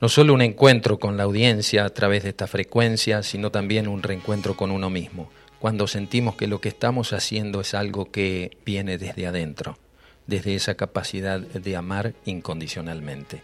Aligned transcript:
no 0.00 0.08
solo 0.08 0.34
un 0.34 0.42
encuentro 0.42 0.98
con 0.98 1.16
la 1.16 1.22
audiencia 1.22 1.84
a 1.84 1.90
través 1.90 2.22
de 2.22 2.30
esta 2.30 2.46
frecuencia, 2.46 3.22
sino 3.22 3.50
también 3.50 3.88
un 3.88 4.02
reencuentro 4.02 4.56
con 4.56 4.70
uno 4.70 4.90
mismo, 4.90 5.30
cuando 5.58 5.86
sentimos 5.86 6.36
que 6.36 6.46
lo 6.46 6.60
que 6.60 6.68
estamos 6.68 7.12
haciendo 7.12 7.60
es 7.60 7.72
algo 7.72 8.10
que 8.10 8.58
viene 8.66 8.98
desde 8.98 9.26
adentro, 9.26 9.78
desde 10.26 10.54
esa 10.54 10.74
capacidad 10.74 11.40
de 11.40 11.76
amar 11.76 12.12
incondicionalmente. 12.26 13.42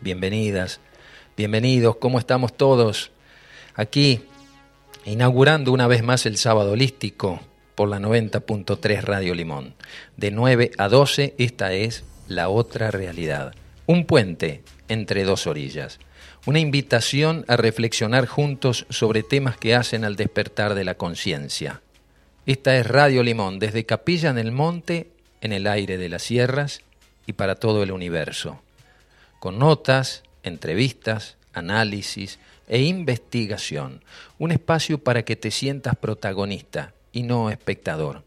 Bienvenidas, 0.00 0.80
bienvenidos, 1.36 1.96
¿cómo 1.96 2.18
estamos 2.18 2.56
todos? 2.56 3.12
Aquí, 3.76 4.22
inaugurando 5.04 5.72
una 5.72 5.86
vez 5.86 6.02
más 6.02 6.26
el 6.26 6.38
sábado 6.38 6.72
holístico 6.72 7.40
por 7.76 7.88
la 7.88 8.00
90.3 8.00 9.00
Radio 9.02 9.34
Limón. 9.34 9.74
De 10.16 10.32
9 10.32 10.72
a 10.76 10.88
12, 10.88 11.34
esta 11.38 11.72
es 11.72 12.04
la 12.26 12.48
otra 12.48 12.90
realidad. 12.90 13.54
Un 13.86 14.06
puente 14.06 14.62
entre 14.88 15.24
dos 15.24 15.46
orillas. 15.46 15.98
Una 16.46 16.58
invitación 16.58 17.44
a 17.48 17.56
reflexionar 17.56 18.26
juntos 18.26 18.86
sobre 18.88 19.22
temas 19.22 19.58
que 19.58 19.74
hacen 19.74 20.04
al 20.04 20.16
despertar 20.16 20.74
de 20.74 20.84
la 20.84 20.94
conciencia. 20.94 21.82
Esta 22.46 22.76
es 22.76 22.86
Radio 22.86 23.22
Limón, 23.22 23.58
desde 23.58 23.84
Capilla 23.84 24.30
en 24.30 24.38
el 24.38 24.52
Monte, 24.52 25.10
en 25.42 25.52
el 25.52 25.66
aire 25.66 25.98
de 25.98 26.08
las 26.08 26.22
sierras 26.22 26.80
y 27.26 27.34
para 27.34 27.56
todo 27.56 27.82
el 27.82 27.92
universo. 27.92 28.60
Con 29.38 29.58
notas, 29.58 30.22
entrevistas, 30.42 31.36
análisis 31.52 32.38
e 32.66 32.82
investigación. 32.82 34.02
Un 34.38 34.52
espacio 34.52 34.98
para 34.98 35.24
que 35.24 35.36
te 35.36 35.50
sientas 35.50 35.96
protagonista 35.96 36.94
y 37.12 37.22
no 37.22 37.50
espectador 37.50 38.24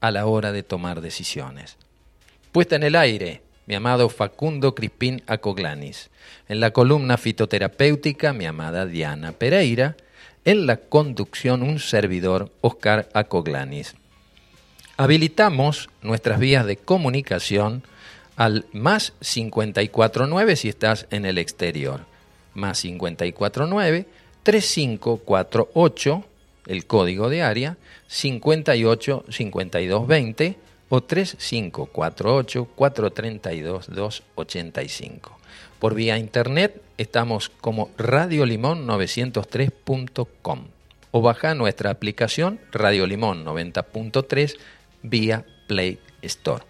a 0.00 0.10
la 0.10 0.26
hora 0.26 0.52
de 0.52 0.62
tomar 0.62 1.00
decisiones. 1.00 1.76
Puesta 2.52 2.76
en 2.76 2.82
el 2.82 2.96
aire, 2.96 3.42
mi 3.66 3.74
amado 3.74 4.08
Facundo 4.08 4.74
Crispín 4.74 5.22
Acoglanis. 5.26 6.10
En 6.48 6.60
la 6.60 6.72
columna 6.72 7.16
fitoterapéutica, 7.16 8.32
mi 8.32 8.46
amada 8.46 8.86
Diana 8.86 9.32
Pereira. 9.32 9.96
En 10.44 10.66
la 10.66 10.76
conducción, 10.78 11.62
un 11.62 11.78
servidor, 11.78 12.50
Oscar 12.60 13.08
Acoglanis. 13.14 13.94
Habilitamos 14.96 15.88
nuestras 16.02 16.38
vías 16.40 16.66
de 16.66 16.76
comunicación 16.76 17.84
al 18.36 18.66
más 18.72 19.12
549 19.20 20.56
si 20.56 20.68
estás 20.68 21.06
en 21.10 21.24
el 21.24 21.38
exterior. 21.38 22.00
Más 22.54 22.82
549 22.82 24.06
3548, 24.42 26.24
el 26.66 26.86
código 26.86 27.28
de 27.28 27.42
área, 27.42 27.76
58 28.08 29.24
52 29.28 30.06
20 30.06 30.56
o 30.94 31.00
3548 31.00 32.66
432 32.76 33.86
285. 33.88 35.38
Por 35.78 35.94
vía 35.94 36.18
internet 36.18 36.82
estamos 36.98 37.48
como 37.48 37.88
radiolimón903.com 37.96 40.66
o 41.12 41.22
baja 41.22 41.54
nuestra 41.54 41.88
aplicación 41.90 42.60
Radio 42.72 43.06
Limón 43.06 43.46
90.3 43.46 44.58
vía 45.02 45.46
Play 45.66 45.98
Store. 46.20 46.64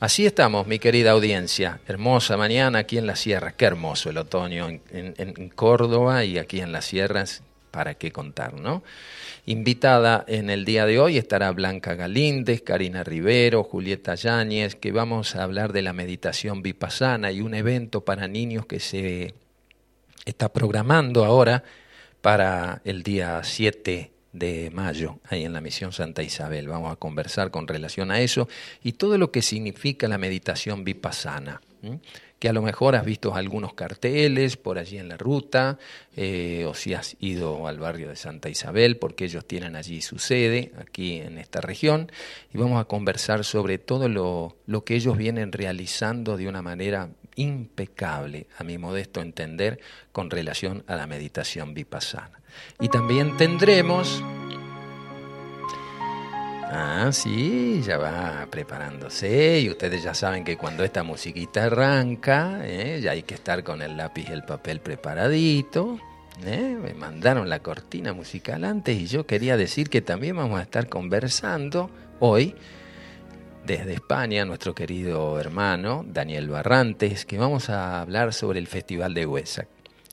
Así 0.00 0.26
estamos, 0.26 0.66
mi 0.66 0.80
querida 0.80 1.12
audiencia. 1.12 1.78
Hermosa 1.86 2.36
mañana 2.36 2.80
aquí 2.80 2.98
en 2.98 3.06
las 3.06 3.20
sierras. 3.20 3.54
Qué 3.54 3.66
hermoso 3.66 4.10
el 4.10 4.18
otoño 4.18 4.68
en, 4.68 4.82
en 4.90 5.50
Córdoba 5.50 6.24
y 6.24 6.38
aquí 6.38 6.60
en 6.60 6.72
las 6.72 6.86
sierras. 6.86 7.44
Para 7.70 7.94
qué 7.94 8.10
contar, 8.10 8.54
¿no? 8.54 8.82
Invitada 9.46 10.24
en 10.26 10.50
el 10.50 10.64
día 10.64 10.86
de 10.86 10.98
hoy 10.98 11.18
estará 11.18 11.50
Blanca 11.52 11.94
Galíndez, 11.94 12.62
Karina 12.62 13.04
Rivero, 13.04 13.62
Julieta 13.62 14.14
Yáñez, 14.14 14.74
que 14.74 14.92
vamos 14.92 15.36
a 15.36 15.44
hablar 15.44 15.72
de 15.72 15.82
la 15.82 15.92
meditación 15.92 16.62
vipassana 16.62 17.30
y 17.32 17.40
un 17.40 17.54
evento 17.54 18.04
para 18.04 18.28
niños 18.28 18.66
que 18.66 18.80
se 18.80 19.34
está 20.24 20.52
programando 20.52 21.24
ahora 21.24 21.62
para 22.20 22.82
el 22.84 23.02
día 23.02 23.40
7 23.42 24.10
de 24.32 24.70
mayo, 24.70 25.18
ahí 25.28 25.44
en 25.44 25.52
la 25.52 25.60
misión 25.60 25.92
Santa 25.92 26.22
Isabel. 26.22 26.68
Vamos 26.68 26.92
a 26.92 26.96
conversar 26.96 27.50
con 27.50 27.66
relación 27.66 28.10
a 28.10 28.20
eso 28.20 28.48
y 28.82 28.92
todo 28.92 29.18
lo 29.18 29.30
que 29.30 29.42
significa 29.42 30.08
la 30.08 30.18
meditación 30.18 30.84
vipassana 30.84 31.60
que 32.40 32.48
a 32.48 32.52
lo 32.54 32.62
mejor 32.62 32.96
has 32.96 33.04
visto 33.04 33.34
algunos 33.34 33.74
carteles 33.74 34.56
por 34.56 34.78
allí 34.78 34.96
en 34.96 35.10
la 35.10 35.18
ruta, 35.18 35.78
eh, 36.16 36.64
o 36.66 36.72
si 36.72 36.94
has 36.94 37.16
ido 37.20 37.68
al 37.68 37.78
barrio 37.78 38.08
de 38.08 38.16
Santa 38.16 38.48
Isabel, 38.48 38.96
porque 38.96 39.26
ellos 39.26 39.44
tienen 39.44 39.76
allí 39.76 40.00
su 40.00 40.18
sede, 40.18 40.72
aquí 40.80 41.20
en 41.20 41.36
esta 41.36 41.60
región, 41.60 42.10
y 42.52 42.56
vamos 42.56 42.80
a 42.80 42.86
conversar 42.86 43.44
sobre 43.44 43.76
todo 43.76 44.08
lo, 44.08 44.56
lo 44.66 44.84
que 44.84 44.96
ellos 44.96 45.18
vienen 45.18 45.52
realizando 45.52 46.38
de 46.38 46.48
una 46.48 46.62
manera 46.62 47.10
impecable, 47.36 48.46
a 48.56 48.64
mi 48.64 48.78
modesto 48.78 49.20
entender, 49.20 49.78
con 50.10 50.30
relación 50.30 50.82
a 50.86 50.96
la 50.96 51.06
meditación 51.06 51.74
vipassana. 51.74 52.40
Y 52.80 52.88
también 52.88 53.36
tendremos 53.36 54.22
Ah, 56.72 57.10
sí, 57.10 57.82
ya 57.84 57.98
va 57.98 58.46
preparándose 58.48 59.58
y 59.58 59.68
ustedes 59.68 60.04
ya 60.04 60.14
saben 60.14 60.44
que 60.44 60.56
cuando 60.56 60.84
esta 60.84 61.02
musiquita 61.02 61.64
arranca, 61.64 62.60
¿eh? 62.62 63.00
ya 63.02 63.10
hay 63.10 63.24
que 63.24 63.34
estar 63.34 63.64
con 63.64 63.82
el 63.82 63.96
lápiz 63.96 64.28
y 64.28 64.32
el 64.32 64.44
papel 64.44 64.78
preparadito. 64.78 65.98
¿eh? 66.44 66.78
Me 66.80 66.94
mandaron 66.94 67.48
la 67.48 67.58
cortina 67.58 68.12
musical 68.12 68.62
antes 68.62 68.96
y 68.96 69.06
yo 69.06 69.26
quería 69.26 69.56
decir 69.56 69.90
que 69.90 70.00
también 70.00 70.36
vamos 70.36 70.60
a 70.60 70.62
estar 70.62 70.88
conversando 70.88 71.90
hoy 72.20 72.54
desde 73.66 73.94
España, 73.94 74.44
nuestro 74.44 74.72
querido 74.72 75.40
hermano 75.40 76.04
Daniel 76.06 76.48
Barrantes, 76.50 77.26
que 77.26 77.36
vamos 77.36 77.68
a 77.68 78.00
hablar 78.00 78.32
sobre 78.32 78.60
el 78.60 78.68
Festival 78.68 79.12
de 79.12 79.26
Huesac, 79.26 79.66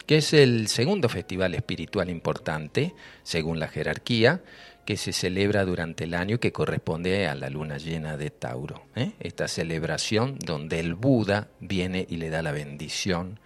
que 0.07 0.17
es 0.17 0.33
el 0.33 0.69
segundo 0.69 1.07
festival 1.07 1.53
espiritual 1.53 2.09
importante, 2.09 2.95
según 3.21 3.59
la 3.59 3.67
jerarquía, 3.67 4.41
que 4.87 4.95
se 4.95 5.11
celebra 5.11 5.65
durante 5.65 6.05
el 6.05 6.13
año 6.13 6.39
que 6.39 6.53
corresponde 6.53 7.27
a 7.27 7.35
la 7.35 7.49
luna 7.49 7.77
llena 7.77 8.15
de 8.15 8.29
Tauro. 8.29 8.83
¿eh? 8.95 9.11
Esta 9.19 9.49
celebración 9.49 10.39
donde 10.39 10.79
el 10.79 10.93
Buda 10.93 11.49
viene 11.59 12.07
y 12.09 12.15
le 12.15 12.29
da 12.29 12.41
la 12.41 12.53
bendición 12.53 13.37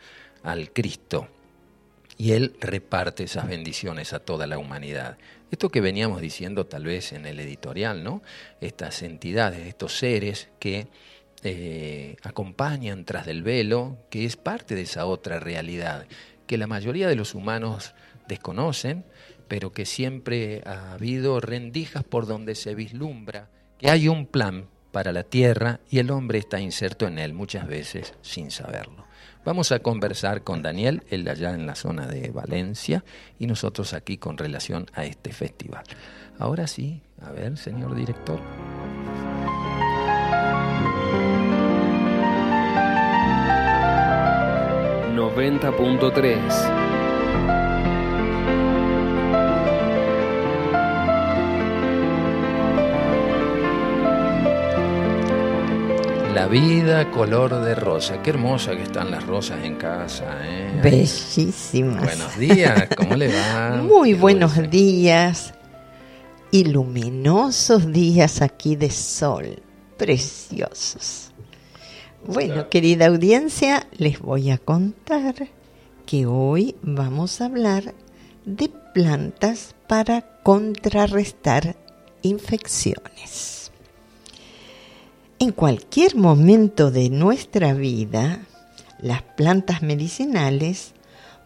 al 0.43 0.71
Cristo 0.71 1.29
y 2.15 2.33
él 2.33 2.55
reparte 2.61 3.23
esas 3.23 3.47
bendiciones 3.47 4.13
a 4.13 4.19
toda 4.19 4.45
la 4.45 4.59
humanidad. 4.59 5.17
Esto 5.49 5.69
que 5.69 5.81
veníamos 5.81 6.21
diciendo 6.21 6.67
tal 6.67 6.83
vez 6.83 7.11
en 7.11 7.25
el 7.25 7.39
editorial, 7.39 8.03
¿no? 8.03 8.21
Estas 8.59 9.01
entidades, 9.01 9.65
estos 9.65 9.97
seres 9.97 10.49
que 10.59 10.89
eh, 11.41 12.17
acompañan 12.21 13.03
tras 13.03 13.25
del 13.25 13.41
velo, 13.41 13.97
que 14.11 14.25
es 14.25 14.35
parte 14.37 14.75
de 14.75 14.83
esa 14.83 15.07
otra 15.07 15.39
realidad, 15.39 16.05
que 16.45 16.59
la 16.59 16.67
mayoría 16.67 17.07
de 17.07 17.15
los 17.15 17.33
humanos 17.33 17.95
desconocen, 18.27 19.05
pero 19.51 19.73
que 19.73 19.85
siempre 19.85 20.63
ha 20.65 20.93
habido 20.93 21.41
rendijas 21.41 22.05
por 22.05 22.25
donde 22.25 22.55
se 22.55 22.73
vislumbra 22.73 23.49
que 23.77 23.89
hay 23.89 24.07
un 24.07 24.25
plan 24.25 24.67
para 24.93 25.11
la 25.11 25.23
tierra 25.23 25.81
y 25.89 25.99
el 25.99 26.09
hombre 26.09 26.39
está 26.39 26.61
inserto 26.61 27.05
en 27.05 27.19
él 27.19 27.33
muchas 27.33 27.67
veces 27.67 28.13
sin 28.21 28.49
saberlo. 28.49 29.05
Vamos 29.43 29.73
a 29.73 29.79
conversar 29.79 30.45
con 30.45 30.61
Daniel, 30.61 31.03
él 31.09 31.27
allá 31.27 31.53
en 31.53 31.65
la 31.65 31.75
zona 31.75 32.07
de 32.07 32.29
Valencia, 32.29 33.03
y 33.39 33.47
nosotros 33.47 33.93
aquí 33.93 34.17
con 34.17 34.37
relación 34.37 34.85
a 34.93 35.03
este 35.03 35.33
festival. 35.33 35.83
Ahora 36.39 36.65
sí, 36.65 37.01
a 37.21 37.31
ver, 37.31 37.57
señor 37.57 37.93
director. 37.93 38.39
...90.3 45.13 46.90
La 56.33 56.47
vida 56.47 57.11
color 57.11 57.61
de 57.61 57.75
rosa. 57.75 58.21
Qué 58.21 58.29
hermosa 58.29 58.71
que 58.71 58.83
están 58.83 59.11
las 59.11 59.27
rosas 59.27 59.65
en 59.65 59.75
casa. 59.75 60.39
¿eh? 60.43 60.79
Bellísimas. 60.81 62.03
Buenos 62.03 62.37
días, 62.37 62.87
¿cómo 62.95 63.15
le 63.17 63.27
va? 63.27 63.81
Muy 63.83 64.13
buenos 64.13 64.69
días. 64.69 65.53
Y 66.49 66.63
luminosos 66.63 67.91
días 67.91 68.41
aquí 68.41 68.77
de 68.77 68.89
sol. 68.91 69.61
Preciosos. 69.97 71.31
Bueno, 72.25 72.69
querida 72.69 73.07
audiencia, 73.07 73.87
les 73.97 74.19
voy 74.19 74.51
a 74.51 74.57
contar 74.57 75.49
que 76.05 76.25
hoy 76.27 76.75
vamos 76.81 77.41
a 77.41 77.45
hablar 77.45 77.93
de 78.45 78.71
plantas 78.93 79.75
para 79.87 80.21
contrarrestar 80.43 81.75
infecciones. 82.21 83.60
En 85.41 85.53
cualquier 85.53 86.15
momento 86.15 86.91
de 86.91 87.09
nuestra 87.09 87.73
vida, 87.73 88.45
las 88.99 89.23
plantas 89.23 89.81
medicinales 89.81 90.93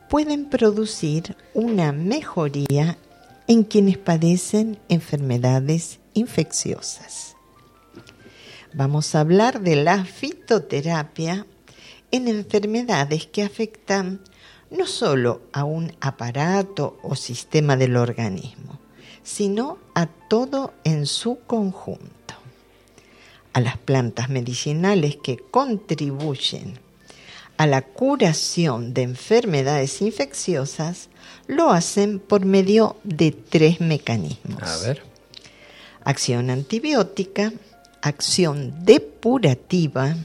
pueden 0.10 0.50
producir 0.50 1.38
una 1.54 1.94
mejoría 1.94 2.98
en 3.48 3.64
quienes 3.64 3.98
padecen 3.98 4.78
enfermedades 4.90 6.00
infecciosas. 6.14 7.38
Vamos 8.74 9.16
a 9.16 9.22
hablar 9.22 9.62
de 9.62 9.78
la 9.78 10.04
fitoterapia 10.04 11.48
en 12.12 12.28
enfermedades 12.28 13.28
que 13.28 13.44
afectan 13.44 14.20
no 14.72 14.88
solo 14.88 15.44
a 15.54 15.64
un 15.64 15.94
aparato 16.02 17.00
o 17.02 17.16
sistema 17.16 17.78
del 17.78 17.96
organismo, 17.96 18.78
sino 19.24 19.78
a 19.94 20.08
todo 20.08 20.74
en 20.84 21.06
su 21.06 21.40
conjunto. 21.48 22.25
A 23.56 23.62
las 23.62 23.78
plantas 23.78 24.28
medicinales 24.28 25.16
que 25.16 25.38
contribuyen 25.38 26.78
a 27.56 27.68
la 27.68 27.84
curación 27.84 28.94
de 28.94 29.04
enfermedades 29.04 30.02
infecciosas 30.02 31.08
lo 31.48 31.70
hacen 31.70 32.20
por 32.20 32.44
medio 32.44 32.98
de 33.06 33.32
tres 33.32 33.80
mecanismos. 33.80 34.62
A 34.62 34.78
ver. 34.86 35.04
Acción 36.04 36.50
antibiótica, 36.50 37.54
acción 38.02 38.84
depurativa 38.84 40.18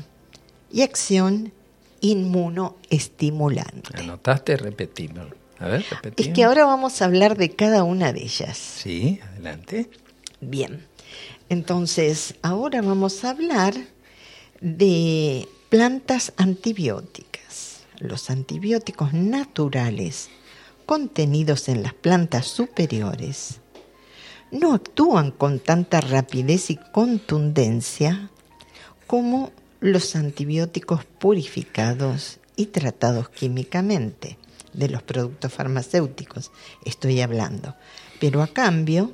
y 0.73 0.83
acción 0.83 1.53
inmunoestimulante. 2.01 3.97
Anotaste, 4.01 4.57
repetimos. 4.57 5.29
A 5.61 5.69
ver, 5.69 5.85
repetimos. 5.89 6.27
Es 6.29 6.35
que 6.35 6.43
ahora 6.43 6.65
vamos 6.65 7.01
a 7.01 7.05
hablar 7.05 7.37
de 7.37 7.51
cada 7.51 7.85
una 7.85 8.13
de 8.13 8.23
ellas. 8.23 8.59
Sí, 8.59 9.21
adelante. 9.23 9.89
Bien. 10.41 10.90
Entonces, 11.51 12.37
ahora 12.43 12.81
vamos 12.81 13.25
a 13.25 13.31
hablar 13.31 13.75
de 14.61 15.49
plantas 15.69 16.33
antibióticas. 16.37 17.81
Los 17.99 18.31
antibióticos 18.31 19.13
naturales 19.13 20.29
contenidos 20.87 21.69
en 21.69 21.83
las 21.83 21.93
plantas 21.93 22.47
superiores 22.47 23.59
no 24.53 24.75
actúan 24.75 25.33
con 25.33 25.59
tanta 25.59 26.01
rapidez 26.01 26.71
y 26.71 26.77
contundencia 26.77 28.31
como 29.09 29.51
los 29.81 30.15
antibióticos 30.15 31.05
purificados 31.05 32.39
y 32.55 32.67
tratados 32.67 33.29
químicamente 33.29 34.39
de 34.73 34.89
los 34.89 35.03
productos 35.03 35.53
farmacéuticos, 35.53 36.53
estoy 36.85 37.21
hablando, 37.21 37.75
pero 38.21 38.41
a 38.41 38.47
cambio 38.47 39.13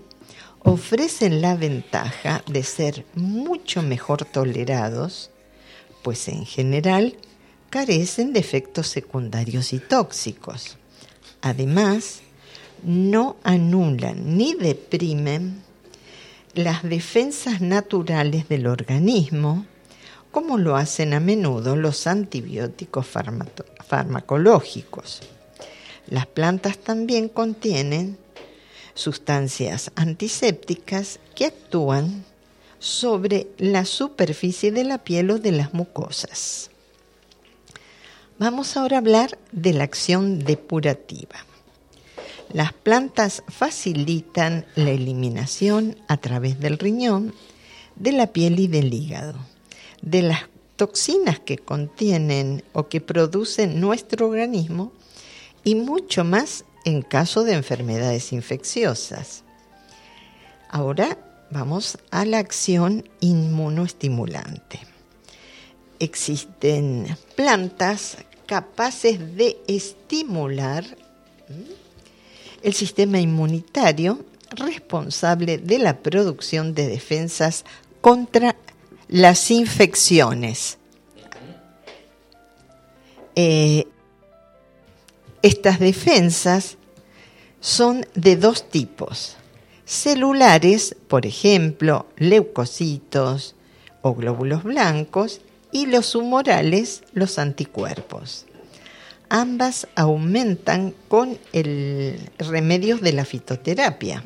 ofrecen 0.66 1.40
la 1.40 1.54
ventaja 1.54 2.42
de 2.48 2.64
ser 2.64 3.06
mucho 3.14 3.82
mejor 3.82 4.24
tolerados, 4.24 5.30
pues 6.02 6.26
en 6.26 6.44
general 6.44 7.14
carecen 7.70 8.32
de 8.32 8.40
efectos 8.40 8.88
secundarios 8.88 9.72
y 9.72 9.78
tóxicos. 9.78 10.76
Además, 11.40 12.20
no 12.82 13.36
anulan 13.44 14.36
ni 14.36 14.54
deprimen 14.54 15.62
las 16.54 16.82
defensas 16.82 17.60
naturales 17.60 18.48
del 18.48 18.66
organismo, 18.66 19.66
como 20.32 20.58
lo 20.58 20.74
hacen 20.74 21.14
a 21.14 21.20
menudo 21.20 21.76
los 21.76 22.08
antibióticos 22.08 23.06
farmacológicos. 23.86 25.20
Las 26.08 26.26
plantas 26.26 26.76
también 26.78 27.28
contienen 27.28 28.18
sustancias 28.96 29.92
antisépticas 29.94 31.20
que 31.36 31.46
actúan 31.46 32.24
sobre 32.80 33.46
la 33.58 33.84
superficie 33.84 34.72
de 34.72 34.82
la 34.82 34.98
piel 34.98 35.30
o 35.30 35.38
de 35.38 35.52
las 35.52 35.72
mucosas. 35.72 36.70
Vamos 38.40 38.76
ahora 38.76 38.96
a 38.96 38.98
hablar 38.98 39.38
de 39.52 39.72
la 39.72 39.84
acción 39.84 40.40
depurativa. 40.40 41.36
Las 42.52 42.72
plantas 42.72 43.44
facilitan 43.46 44.66
la 44.74 44.90
eliminación 44.90 45.96
a 46.08 46.16
través 46.16 46.58
del 46.58 46.78
riñón, 46.78 47.32
de 47.94 48.10
la 48.10 48.26
piel 48.32 48.58
y 48.58 48.66
del 48.66 48.92
hígado 48.92 49.38
de 50.02 50.22
las 50.22 50.42
toxinas 50.76 51.40
que 51.40 51.58
contienen 51.58 52.62
o 52.72 52.88
que 52.88 53.00
producen 53.00 53.80
nuestro 53.80 54.28
organismo 54.28 54.92
y 55.64 55.74
mucho 55.74 56.24
más 56.24 56.64
en 56.86 57.02
caso 57.02 57.42
de 57.42 57.52
enfermedades 57.52 58.32
infecciosas. 58.32 59.42
Ahora 60.70 61.18
vamos 61.50 61.98
a 62.12 62.24
la 62.24 62.38
acción 62.38 63.08
inmunoestimulante. 63.20 64.80
Existen 65.98 67.16
plantas 67.34 68.18
capaces 68.46 69.36
de 69.36 69.58
estimular 69.66 70.84
el 72.62 72.72
sistema 72.72 73.18
inmunitario 73.18 74.24
responsable 74.50 75.58
de 75.58 75.80
la 75.80 75.98
producción 75.98 76.72
de 76.72 76.86
defensas 76.86 77.64
contra 78.00 78.54
las 79.08 79.50
infecciones. 79.50 80.78
Eh, 83.34 83.86
estas 85.46 85.78
defensas 85.78 86.76
son 87.60 88.04
de 88.16 88.36
dos 88.36 88.68
tipos. 88.68 89.36
Celulares, 89.84 90.96
por 91.06 91.24
ejemplo, 91.24 92.06
leucocitos 92.16 93.54
o 94.02 94.14
glóbulos 94.14 94.64
blancos, 94.64 95.40
y 95.70 95.86
los 95.86 96.16
humorales, 96.16 97.04
los 97.12 97.38
anticuerpos. 97.38 98.46
Ambas 99.28 99.86
aumentan 99.94 100.94
con 101.06 101.38
el 101.52 102.18
remedios 102.38 103.00
de 103.00 103.12
la 103.12 103.24
fitoterapia. 103.24 104.24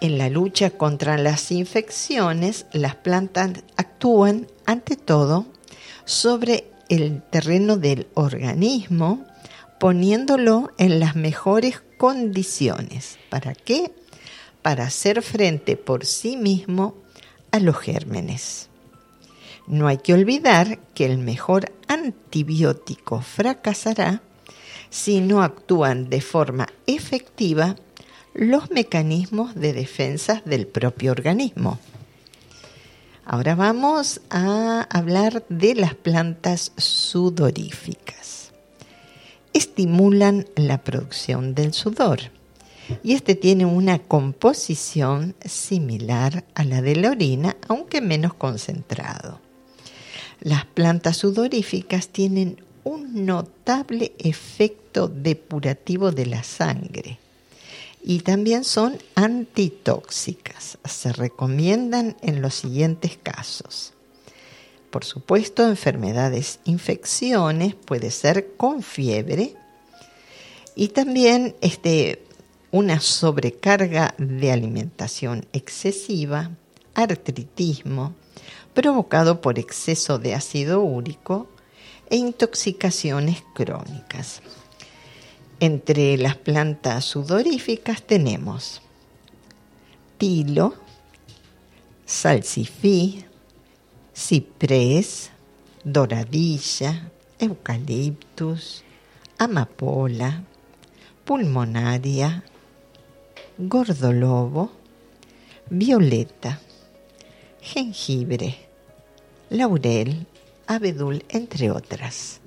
En 0.00 0.18
la 0.18 0.28
lucha 0.28 0.70
contra 0.70 1.16
las 1.16 1.50
infecciones, 1.52 2.66
las 2.72 2.96
plantas 2.96 3.50
actúan 3.76 4.46
ante 4.66 4.96
todo 4.96 5.46
sobre 6.04 6.70
el 6.88 7.22
terreno 7.22 7.76
del 7.76 8.06
organismo, 8.14 9.24
poniéndolo 9.78 10.72
en 10.78 11.00
las 11.00 11.16
mejores 11.16 11.82
condiciones. 11.98 13.18
¿Para 13.30 13.54
qué? 13.54 13.92
Para 14.62 14.84
hacer 14.84 15.22
frente 15.22 15.76
por 15.76 16.04
sí 16.04 16.36
mismo 16.36 16.94
a 17.50 17.58
los 17.58 17.76
gérmenes. 17.78 18.68
No 19.66 19.88
hay 19.88 19.98
que 19.98 20.14
olvidar 20.14 20.78
que 20.94 21.06
el 21.06 21.18
mejor 21.18 21.72
antibiótico 21.88 23.20
fracasará 23.20 24.22
si 24.90 25.20
no 25.20 25.42
actúan 25.42 26.08
de 26.08 26.20
forma 26.20 26.68
efectiva 26.86 27.76
los 28.34 28.70
mecanismos 28.70 29.54
de 29.54 29.72
defensa 29.72 30.42
del 30.44 30.66
propio 30.66 31.10
organismo. 31.10 31.78
Ahora 33.24 33.56
vamos 33.56 34.20
a 34.30 34.86
hablar 34.88 35.44
de 35.48 35.74
las 35.74 35.94
plantas 35.94 36.72
sudoríficas. 36.76 38.45
Estimulan 39.56 40.46
la 40.54 40.84
producción 40.84 41.54
del 41.54 41.72
sudor 41.72 42.20
y 43.02 43.14
este 43.14 43.34
tiene 43.34 43.64
una 43.64 43.98
composición 43.98 45.34
similar 45.42 46.44
a 46.54 46.62
la 46.62 46.82
de 46.82 46.94
la 46.96 47.12
orina, 47.12 47.56
aunque 47.66 48.02
menos 48.02 48.34
concentrado. 48.34 49.40
Las 50.40 50.66
plantas 50.66 51.16
sudoríficas 51.16 52.08
tienen 52.08 52.62
un 52.84 53.24
notable 53.24 54.12
efecto 54.18 55.08
depurativo 55.08 56.12
de 56.12 56.26
la 56.26 56.44
sangre 56.44 57.18
y 58.04 58.18
también 58.18 58.62
son 58.62 58.98
antitóxicas. 59.14 60.76
Se 60.84 61.14
recomiendan 61.14 62.14
en 62.20 62.42
los 62.42 62.56
siguientes 62.56 63.18
casos. 63.22 63.94
Por 64.90 65.04
supuesto, 65.04 65.66
enfermedades, 65.66 66.60
infecciones, 66.64 67.74
puede 67.74 68.10
ser 68.10 68.56
con 68.56 68.82
fiebre 68.82 69.54
y 70.74 70.88
también 70.88 71.56
este, 71.60 72.22
una 72.70 73.00
sobrecarga 73.00 74.14
de 74.18 74.52
alimentación 74.52 75.46
excesiva, 75.52 76.50
artritismo, 76.94 78.14
provocado 78.74 79.40
por 79.40 79.58
exceso 79.58 80.18
de 80.18 80.34
ácido 80.34 80.80
úrico 80.80 81.48
e 82.10 82.16
intoxicaciones 82.16 83.42
crónicas. 83.54 84.42
Entre 85.60 86.18
las 86.18 86.36
plantas 86.36 87.06
sudoríficas 87.06 88.02
tenemos 88.02 88.82
tilo, 90.18 90.74
salsifí, 92.04 93.24
ciprés, 94.16 95.30
doradilla, 95.84 97.10
eucaliptus, 97.38 98.82
amapola, 99.36 100.42
pulmonaria, 101.26 102.42
gordolobo, 103.58 104.72
violeta, 105.68 106.58
jengibre, 107.60 108.56
laurel, 109.50 110.26
abedul, 110.66 111.22
entre 111.28 111.70
otras. 111.70 112.40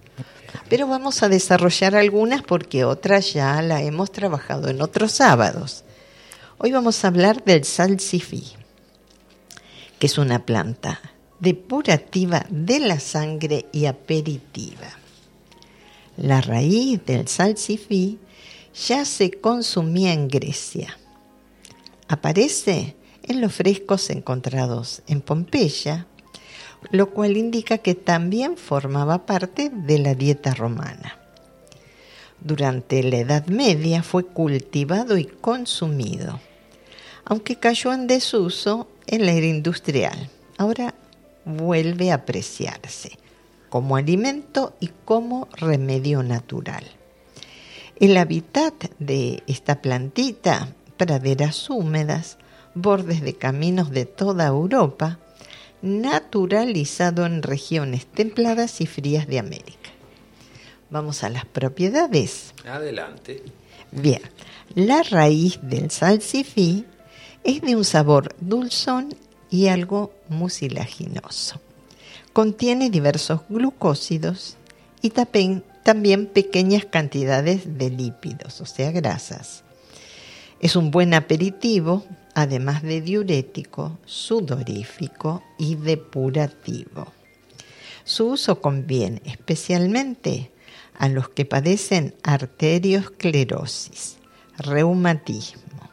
Pero 0.69 0.88
vamos 0.88 1.21
a 1.21 1.29
desarrollar 1.29 1.95
algunas 1.95 2.41
porque 2.41 2.83
otras 2.83 3.33
ya 3.33 3.61
la 3.61 3.83
hemos 3.83 4.11
trabajado 4.11 4.69
en 4.69 4.81
otros 4.81 5.11
sábados. 5.11 5.83
Hoy 6.57 6.71
vamos 6.71 7.05
a 7.05 7.09
hablar 7.09 7.43
del 7.43 7.63
salsifí, 7.63 8.53
que 9.99 10.07
es 10.07 10.17
una 10.17 10.47
planta 10.47 10.99
depurativa 11.39 12.46
de 12.50 12.79
la 12.79 13.00
sangre 13.00 13.65
y 13.72 13.86
aperitiva. 13.86 14.88
La 16.17 16.41
raíz 16.41 17.05
del 17.05 17.27
salsifí 17.27 18.19
ya 18.88 19.05
se 19.05 19.31
consumía 19.31 20.13
en 20.13 20.27
Grecia. 20.27 20.98
Aparece 22.08 22.96
en 23.24 23.41
los 23.41 23.53
frescos 23.53 24.10
encontrados 24.10 25.01
en 25.08 25.22
Pompeya, 25.22 26.08
lo 26.91 27.12
cual 27.12 27.38
indica 27.38 27.77
que 27.77 27.96
también 27.96 28.58
formaba 28.58 29.25
parte 29.25 29.69
de 29.69 30.00
la 30.00 30.15
dieta 30.15 30.53
romana. 30.53 31.17
Durante 32.41 33.03
la 33.03 33.17
Edad 33.17 33.48
Media 33.48 34.01
fue 34.01 34.25
cultivado 34.25 35.17
y 35.17 35.25
consumido, 35.25 36.39
aunque 37.25 37.58
cayó 37.58 37.93
en 37.93 38.08
desuso 38.08 38.88
en 39.08 39.25
la 39.25 39.34
era 39.34 39.46
industrial. 39.46 40.29
Ahora 40.58 40.96
vuelve 41.46 42.12
a 42.12 42.15
apreciarse 42.15 43.17
como 43.69 43.96
alimento 43.96 44.75
y 44.79 44.89
como 45.05 45.48
remedio 45.53 46.24
natural. 46.24 46.84
El 48.00 48.17
hábitat 48.17 48.74
de 49.00 49.43
esta 49.48 49.81
plantita, 49.81 50.69
praderas 50.98 51.69
húmedas, 51.69 52.38
bordes 52.74 53.22
de 53.22 53.36
caminos 53.36 53.91
de 53.91 54.05
toda 54.05 54.48
Europa, 54.48 55.19
naturalizado 55.81 57.25
en 57.25 57.43
regiones 57.43 58.05
templadas 58.05 58.81
y 58.81 58.86
frías 58.86 59.27
de 59.27 59.39
América. 59.39 59.89
Vamos 60.89 61.24
a 61.24 61.29
las 61.29 61.46
propiedades. 61.46 62.53
Adelante. 62.65 63.43
Bien, 63.91 64.22
la 64.75 65.03
raíz 65.03 65.60
del 65.62 65.91
salsifí 65.91 66.86
es 67.43 67.62
de 67.62 67.75
un 67.75 67.86
sabor 67.86 68.36
dulzón 68.39 69.15
y 69.50 69.68
algo 69.68 70.13
mucilaginoso. 70.29 71.60
Contiene 72.34 72.89
diversos 72.89 73.41
glucósidos 73.50 74.58
y 75.01 75.12
también 75.12 76.25
pequeñas 76.27 76.86
cantidades 76.86 77.77
de 77.77 77.89
lípidos, 77.89 78.62
o 78.62 78.65
sea, 78.65 78.91
grasas. 78.91 79.63
Es 80.60 80.75
un 80.75 80.91
buen 80.91 81.13
aperitivo, 81.13 82.03
además 82.36 82.84
de 82.84 83.01
diurético, 83.01 83.98
sudorífico 84.06 85.41
y 85.58 85.75
depurativo. 85.75 87.13
Su 88.03 88.29
uso 88.32 88.62
conviene 88.62 89.22
especialmente 89.25 90.51
a 90.98 91.08
los 91.08 91.29
que 91.29 91.46
padecen 91.46 92.13
arteriosclerosis, 92.24 94.18
reumatismo, 94.58 95.89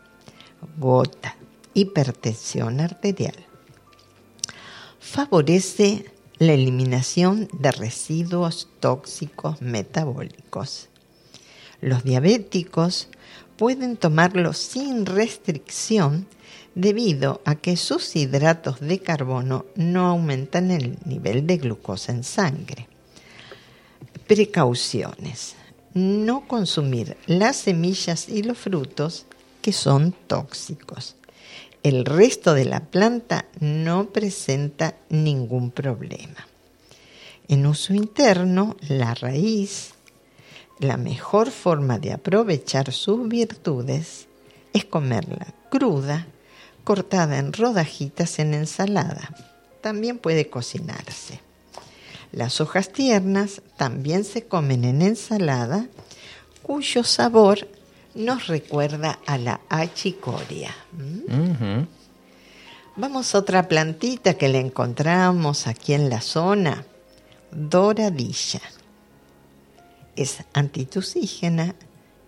gota, 0.79 1.37
hipertensión 1.77 2.81
arterial. 2.81 3.35
Favorece 4.99 6.07
la 6.39 6.55
eliminación 6.55 7.49
de 7.53 7.71
residuos 7.71 8.69
tóxicos 8.81 9.61
metabólicos. 9.61 10.89
Los 11.83 12.03
diabéticos 12.03 13.09
pueden 13.59 13.99
tomarlo 13.99 14.55
sin 14.55 15.05
restricción 15.05 16.27
debido 16.75 17.43
a 17.45 17.57
que 17.57 17.77
sus 17.77 18.17
hidratos 18.17 18.81
de 18.81 19.01
carbono 19.01 19.67
no 19.75 20.07
aumentan 20.07 20.71
el 20.71 20.99
nivel 21.05 21.47
de 21.47 21.59
glucosa 21.59 22.13
en 22.13 22.25
sangre. 22.25 22.89
Precauciones. 24.27 25.57
No 25.93 26.49
consumir 26.49 27.19
las 27.27 27.57
semillas 27.57 28.31
y 28.31 28.43
los 28.43 28.57
frutos 28.57 29.27
que 29.61 29.73
son 29.73 30.15
tóxicos. 30.27 31.17
El 31.87 32.05
resto 32.05 32.53
de 32.53 32.65
la 32.65 32.81
planta 32.81 33.45
no 33.61 34.09
presenta 34.11 34.97
ningún 35.09 35.71
problema. 35.71 36.49
En 37.47 37.65
uso 37.65 37.95
interno, 37.95 38.77
la 38.89 39.15
raíz, 39.15 39.93
la 40.81 40.97
mejor 40.97 41.53
forma 41.53 42.01
de 42.01 42.13
aprovechar 42.13 42.91
sus 42.91 43.29
virtudes 43.29 44.27
es 44.73 44.85
comerla 44.85 45.55
cruda, 45.71 46.27
cortada 46.83 47.39
en 47.39 47.53
rodajitas 47.53 48.41
en 48.41 48.55
ensalada. 48.55 49.31
También 49.81 50.19
puede 50.19 50.51
cocinarse. 50.51 51.41
Las 52.33 52.61
hojas 52.61 52.93
tiernas 52.93 53.63
también 53.77 54.25
se 54.25 54.43
comen 54.43 54.85
en 54.85 55.03
ensalada, 55.03 55.87
cuyo 56.65 57.05
sabor 57.05 57.69
nos 58.17 58.49
recuerda 58.49 59.21
a 59.27 59.39
la 59.39 59.61
achicoria. 59.69 60.75
¿Mm? 60.93 61.83
Vamos 62.97 63.35
a 63.35 63.39
otra 63.39 63.69
plantita 63.69 64.35
que 64.35 64.49
le 64.49 64.59
encontramos 64.59 65.67
aquí 65.67 65.93
en 65.93 66.09
la 66.09 66.21
zona, 66.21 66.85
doradilla 67.51 68.63
es 70.17 70.39
antitusígena, 70.55 71.75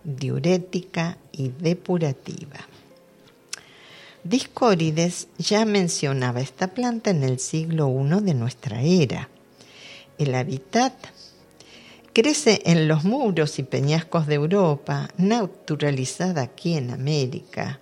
diurética 0.03 1.17
y 1.31 1.49
depurativa. 1.49 2.67
Discórides 4.23 5.27
ya 5.37 5.65
mencionaba 5.65 6.41
esta 6.41 6.67
planta 6.67 7.09
en 7.09 7.23
el 7.23 7.39
siglo 7.39 7.89
I 7.89 8.21
de 8.23 8.33
nuestra 8.33 8.81
era. 8.81 9.29
El 10.17 10.35
hábitat 10.35 10.93
crece 12.21 12.61
en 12.65 12.89
los 12.89 13.05
muros 13.05 13.59
y 13.59 13.63
peñascos 13.63 14.27
de 14.27 14.35
Europa, 14.35 15.07
naturalizada 15.15 16.41
aquí 16.41 16.73
en 16.73 16.91
América. 16.91 17.79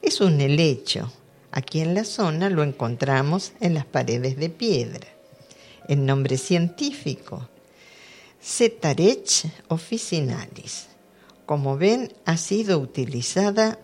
Es 0.00 0.22
un 0.22 0.40
helecho. 0.40 1.12
Aquí 1.50 1.80
en 1.80 1.92
la 1.92 2.04
zona 2.04 2.48
lo 2.48 2.62
encontramos 2.62 3.52
en 3.60 3.74
las 3.74 3.84
paredes 3.84 4.38
de 4.38 4.48
piedra. 4.48 5.06
El 5.86 6.06
nombre 6.06 6.38
científico, 6.38 7.46
Cetarech 8.42 9.44
officinalis. 9.68 10.86
Como 11.44 11.76
ven, 11.76 12.10
ha 12.24 12.38
sido 12.38 12.78
utilizada 12.78 13.78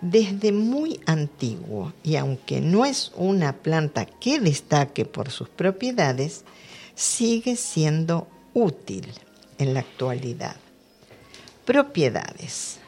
desde 0.00 0.52
muy 0.52 1.00
antiguo 1.06 1.92
y 2.04 2.14
aunque 2.14 2.60
no 2.60 2.84
es 2.84 3.10
una 3.16 3.52
planta 3.52 4.06
que 4.06 4.38
destaque 4.38 5.04
por 5.06 5.30
sus 5.30 5.48
propiedades, 5.48 6.44
sigue 6.94 7.56
siendo 7.56 8.28
útil 8.62 9.12
en 9.58 9.74
la 9.74 9.80
actualidad. 9.80 10.56
Propiedades. 11.64 12.78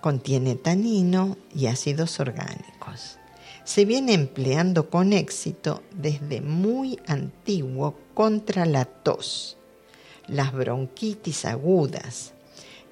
Contiene 0.00 0.54
tanino 0.54 1.36
y 1.54 1.66
ácidos 1.66 2.20
orgánicos. 2.20 3.18
Se 3.64 3.84
viene 3.84 4.14
empleando 4.14 4.88
con 4.88 5.12
éxito 5.12 5.82
desde 5.92 6.40
muy 6.40 6.98
antiguo 7.06 7.96
contra 8.14 8.64
la 8.64 8.84
tos 8.86 9.56
las 10.30 10.52
bronquitis 10.52 11.44
agudas 11.44 12.32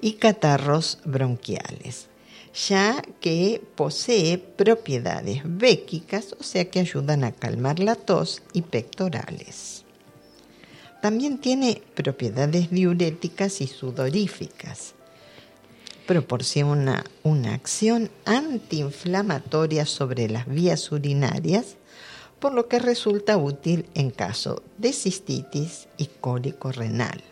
y 0.01 0.13
catarros 0.13 0.99
bronquiales, 1.05 2.07
ya 2.67 3.01
que 3.21 3.61
posee 3.75 4.37
propiedades 4.37 5.41
béquicas, 5.45 6.35
o 6.39 6.43
sea 6.43 6.69
que 6.69 6.79
ayudan 6.79 7.23
a 7.23 7.31
calmar 7.31 7.79
la 7.79 7.95
tos 7.95 8.41
y 8.53 8.63
pectorales. 8.63 9.78
También 11.01 11.37
tiene 11.37 11.81
propiedades 11.95 12.71
diuréticas 12.71 13.61
y 13.61 13.67
sudoríficas. 13.67 14.95
Proporciona 16.05 17.05
una 17.23 17.53
acción 17.53 18.09
antiinflamatoria 18.25 19.85
sobre 19.85 20.27
las 20.27 20.47
vías 20.47 20.91
urinarias, 20.91 21.77
por 22.39 22.53
lo 22.53 22.67
que 22.67 22.79
resulta 22.79 23.37
útil 23.37 23.85
en 23.93 24.11
caso 24.11 24.61
de 24.77 24.91
cistitis 24.91 25.87
y 25.97 26.07
cólico 26.07 26.71
renal. 26.71 27.23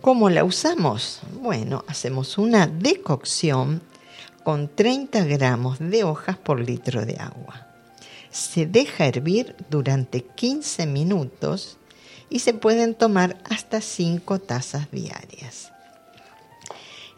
¿Cómo 0.00 0.30
la 0.30 0.44
usamos? 0.44 1.20
Bueno, 1.40 1.84
hacemos 1.88 2.38
una 2.38 2.66
decocción 2.66 3.82
con 4.44 4.68
30 4.68 5.24
gramos 5.24 5.78
de 5.78 6.04
hojas 6.04 6.38
por 6.38 6.60
litro 6.60 7.04
de 7.04 7.16
agua. 7.16 7.66
Se 8.30 8.66
deja 8.66 9.06
hervir 9.06 9.56
durante 9.68 10.22
15 10.22 10.86
minutos 10.86 11.76
y 12.30 12.38
se 12.38 12.54
pueden 12.54 12.94
tomar 12.94 13.36
hasta 13.50 13.80
5 13.80 14.38
tazas 14.38 14.90
diarias. 14.90 15.72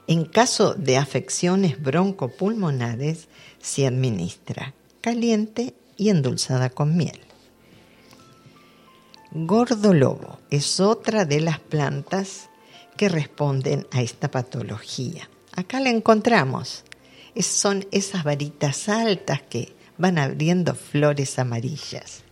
En 0.08 0.24
caso 0.24 0.74
de 0.74 0.96
afecciones 0.96 1.80
broncopulmonares, 1.80 3.28
se 3.60 3.86
administra 3.86 4.74
caliente 5.00 5.74
y 5.96 6.08
endulzada 6.08 6.70
con 6.70 6.96
miel. 6.96 7.20
Gordolobo 9.30 10.40
es 10.50 10.80
otra 10.80 11.24
de 11.24 11.40
las 11.40 11.58
plantas 11.60 12.50
que 12.96 13.08
responden 13.08 13.86
a 13.90 14.02
esta 14.02 14.30
patología. 14.30 15.28
Acá 15.54 15.80
la 15.80 15.90
encontramos. 15.90 16.84
son 17.40 17.86
esas 17.92 18.24
varitas 18.24 18.88
altas 18.88 19.42
que 19.42 19.74
van 19.96 20.18
abriendo 20.18 20.74
flores 20.74 21.38
amarillas. 21.38 22.24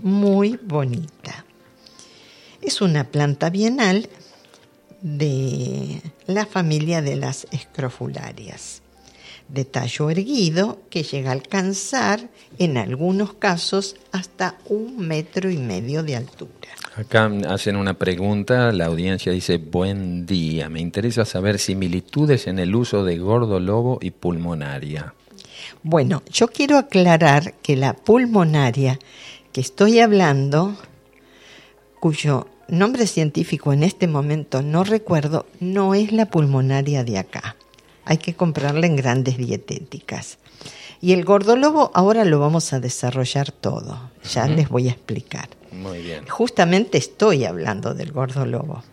Muy 0.00 0.58
bonita. 0.62 1.44
Es 2.62 2.80
una 2.80 3.04
planta 3.04 3.50
bienal 3.50 4.08
de 5.00 6.00
la 6.26 6.46
familia 6.46 7.02
de 7.02 7.16
las 7.16 7.48
escrofularias. 7.50 8.82
de 9.48 9.64
tallo 9.64 10.10
erguido 10.10 10.80
que 10.88 11.02
llega 11.02 11.30
a 11.30 11.34
alcanzar 11.34 12.28
en 12.58 12.78
algunos 12.78 13.34
casos 13.34 13.96
hasta 14.10 14.56
un 14.66 14.98
metro 14.98 15.50
y 15.50 15.58
medio 15.58 16.02
de 16.02 16.16
altura. 16.16 16.50
Acá 16.96 17.30
hacen 17.48 17.76
una 17.76 17.94
pregunta, 17.94 18.72
la 18.72 18.86
audiencia 18.86 19.32
dice, 19.32 19.58
buen 19.58 20.24
día, 20.26 20.68
me 20.68 20.80
interesa 20.80 21.24
saber 21.24 21.58
similitudes 21.58 22.46
en 22.46 22.58
el 22.58 22.74
uso 22.74 23.04
de 23.04 23.18
gordo 23.18 23.60
lobo 23.60 23.98
y 24.00 24.10
pulmonaria. 24.10 25.14
Bueno, 25.82 26.22
yo 26.30 26.48
quiero 26.48 26.78
aclarar 26.78 27.54
que 27.62 27.76
la 27.76 27.94
pulmonaria 27.94 28.98
que 29.52 29.60
estoy 29.60 30.00
hablando, 30.00 30.76
cuyo 32.00 32.46
nombre 32.68 33.06
científico 33.06 33.72
en 33.72 33.82
este 33.82 34.06
momento 34.06 34.62
no 34.62 34.84
recuerdo, 34.84 35.46
no 35.60 35.94
es 35.94 36.12
la 36.12 36.26
pulmonaria 36.26 37.04
de 37.04 37.18
acá. 37.18 37.56
Hay 38.04 38.18
que 38.18 38.34
comprarla 38.34 38.86
en 38.86 38.96
grandes 38.96 39.36
dietéticas. 39.36 40.38
Y 41.00 41.12
el 41.12 41.24
gordolobo 41.24 41.90
ahora 41.94 42.24
lo 42.24 42.38
vamos 42.38 42.72
a 42.72 42.80
desarrollar 42.80 43.50
todo. 43.50 44.10
Ya 44.32 44.46
les 44.46 44.68
voy 44.68 44.88
a 44.88 44.92
explicar. 44.92 45.48
Muy 45.72 46.00
bien. 46.02 46.26
Justamente 46.28 46.98
estoy 46.98 47.44
hablando 47.44 47.94
del 47.94 48.12
gordolobo. 48.12 48.84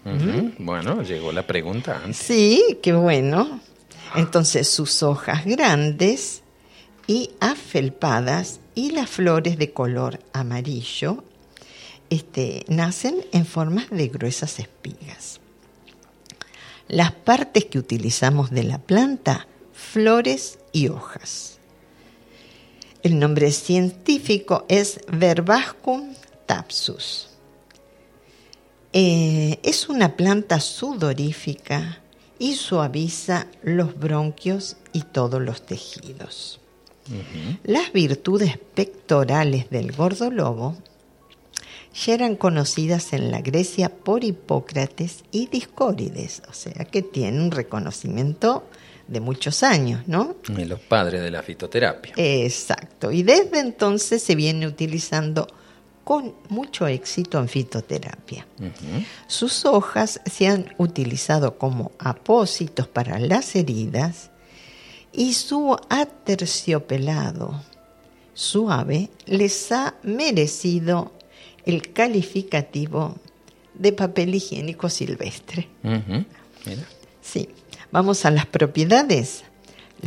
Bueno, 0.58 1.04
llegó 1.04 1.32
la 1.32 1.46
pregunta 1.46 2.02
Sí, 2.14 2.80
qué 2.82 2.94
bueno. 2.94 3.60
Entonces 4.16 4.68
sus 4.68 5.04
hojas 5.04 5.46
grandes 5.46 6.42
y 7.06 7.32
afelpadas 7.40 8.60
y 8.74 8.92
las 8.92 9.10
flores 9.10 9.58
de 9.58 9.72
color 9.72 10.20
amarillo 10.34 11.24
este, 12.10 12.66
nacen 12.68 13.26
en 13.32 13.46
formas 13.46 13.90
de 13.90 14.08
gruesas 14.08 14.60
espigas. 14.60 15.40
Las 16.88 17.12
partes 17.12 17.66
que 17.66 17.80
utilizamos 17.80 18.50
de 18.50 18.64
la 18.64 18.80
planta, 18.80 19.48
flores 19.74 20.60
y 20.72 20.88
hojas. 20.88 21.60
El 23.04 23.20
nombre 23.20 23.52
científico 23.52 24.66
es 24.68 25.00
Verbascum 25.12 26.14
tapsus. 26.46 27.30
Eh, 28.92 29.60
es 29.62 29.88
una 29.88 30.18
planta 30.18 30.60
sudorífica 30.60 32.02
y 32.40 32.56
suaviza 32.56 33.48
los 33.62 33.98
bronquios 34.00 34.78
y 34.94 35.04
todos 35.04 35.42
los 35.42 35.66
tejidos. 35.66 36.60
Las 37.64 37.92
virtudes 37.92 38.58
pectorales 38.76 39.70
del 39.70 39.92
gordo 39.92 40.30
lobo 40.30 40.78
ya 42.06 42.14
eran 42.14 42.36
conocidas 42.36 43.14
en 43.14 43.32
la 43.32 43.42
Grecia 43.42 43.90
por 43.90 44.24
Hipócrates 44.24 45.24
y 45.32 45.48
Discórides, 45.48 46.42
o 46.50 46.54
sea 46.54 46.86
que 46.86 47.02
tiene 47.02 47.42
un 47.42 47.52
reconocimiento 47.52 48.66
de 49.08 49.20
muchos 49.20 49.64
años, 49.64 50.08
¿no? 50.08 50.36
Y 50.56 50.66
los 50.66 50.80
padres 50.80 51.22
de 51.22 51.32
la 51.32 51.42
fitoterapia. 51.42 52.14
Exacto, 52.16 53.12
y 53.12 53.24
desde 53.24 53.60
entonces 53.60 54.22
se 54.22 54.36
viene 54.36 54.68
utilizando 54.68 55.48
con 56.04 56.34
mucho 56.50 56.88
éxito 56.88 57.38
en 57.38 57.48
fitoterapia. 57.48 58.48
Sus 59.28 59.66
hojas 59.66 60.22
se 60.26 60.48
han 60.48 60.74
utilizado 60.78 61.58
como 61.58 61.92
apósitos 62.00 62.88
para 62.88 63.20
las 63.20 63.56
heridas 63.56 64.32
y 65.12 65.34
su 65.34 65.78
aterciopelado 65.90 67.62
suave 68.34 69.10
les 69.26 69.72
ha 69.72 69.96
merecido 70.02 71.12
el 71.66 71.94
calificativo 71.94 73.16
de 73.74 73.94
papel 73.94 74.36
higiénico 74.36 74.90
silvestre. 74.90 75.68
Sí, 77.22 77.50
vamos 77.92 78.26
a 78.26 78.32
las 78.32 78.46
propiedades. 78.46 79.44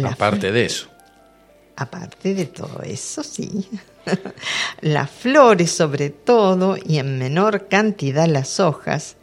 aparte 0.04 0.52
de 0.52 0.66
eso. 0.66 0.88
Aparte 1.76 2.34
de 2.34 2.46
todo 2.46 2.82
eso, 2.82 3.22
sí. 3.22 3.66
las 4.80 5.10
flores 5.10 5.70
sobre 5.70 6.10
todo 6.10 6.76
y 6.76 6.98
en 6.98 7.18
menor 7.18 7.68
cantidad 7.68 8.26
las 8.26 8.60
hojas 8.60 9.16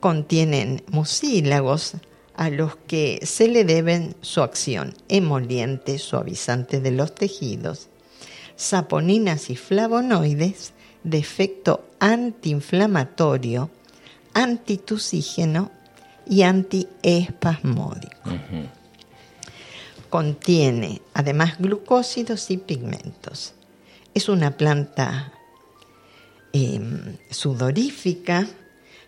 contienen 0.00 0.82
mucílagos 0.88 1.94
a 2.36 2.50
los 2.50 2.76
que 2.76 3.20
se 3.24 3.48
le 3.48 3.64
deben 3.64 4.16
su 4.20 4.42
acción 4.42 4.94
emoliente, 5.08 5.98
suavizante 5.98 6.80
de 6.80 6.90
los 6.90 7.14
tejidos, 7.14 7.88
saponinas 8.56 9.48
y 9.50 9.56
flavonoides 9.56 10.73
de 11.04 11.18
efecto 11.18 11.84
antiinflamatorio, 12.00 13.70
antitusígeno 14.32 15.70
y 16.26 16.42
antiespasmódico. 16.42 18.30
Contiene 20.10 21.02
además 21.12 21.58
glucósidos 21.58 22.50
y 22.50 22.56
pigmentos. 22.56 23.52
Es 24.14 24.28
una 24.28 24.56
planta 24.56 25.32
em, 26.52 27.16
sudorífica. 27.30 28.48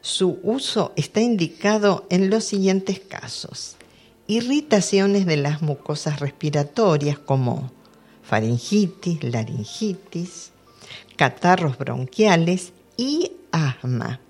Su 0.01 0.39
uso 0.43 0.93
está 0.97 1.21
indicado 1.21 2.07
en 2.11 2.29
los 2.29 2.45
siguientes 2.45 3.01
casos. 3.01 3.77
Irritaciones 4.27 5.27
de 5.27 5.37
las 5.37 5.63
mucosas 5.63 6.21
respiratorias 6.21 7.19
como 7.19 7.71
faringitis, 8.23 9.23
laringitis, 9.23 10.51
catarros 11.17 11.79
bronquiales 11.79 12.73
y 12.97 13.33
asma, 13.53 14.21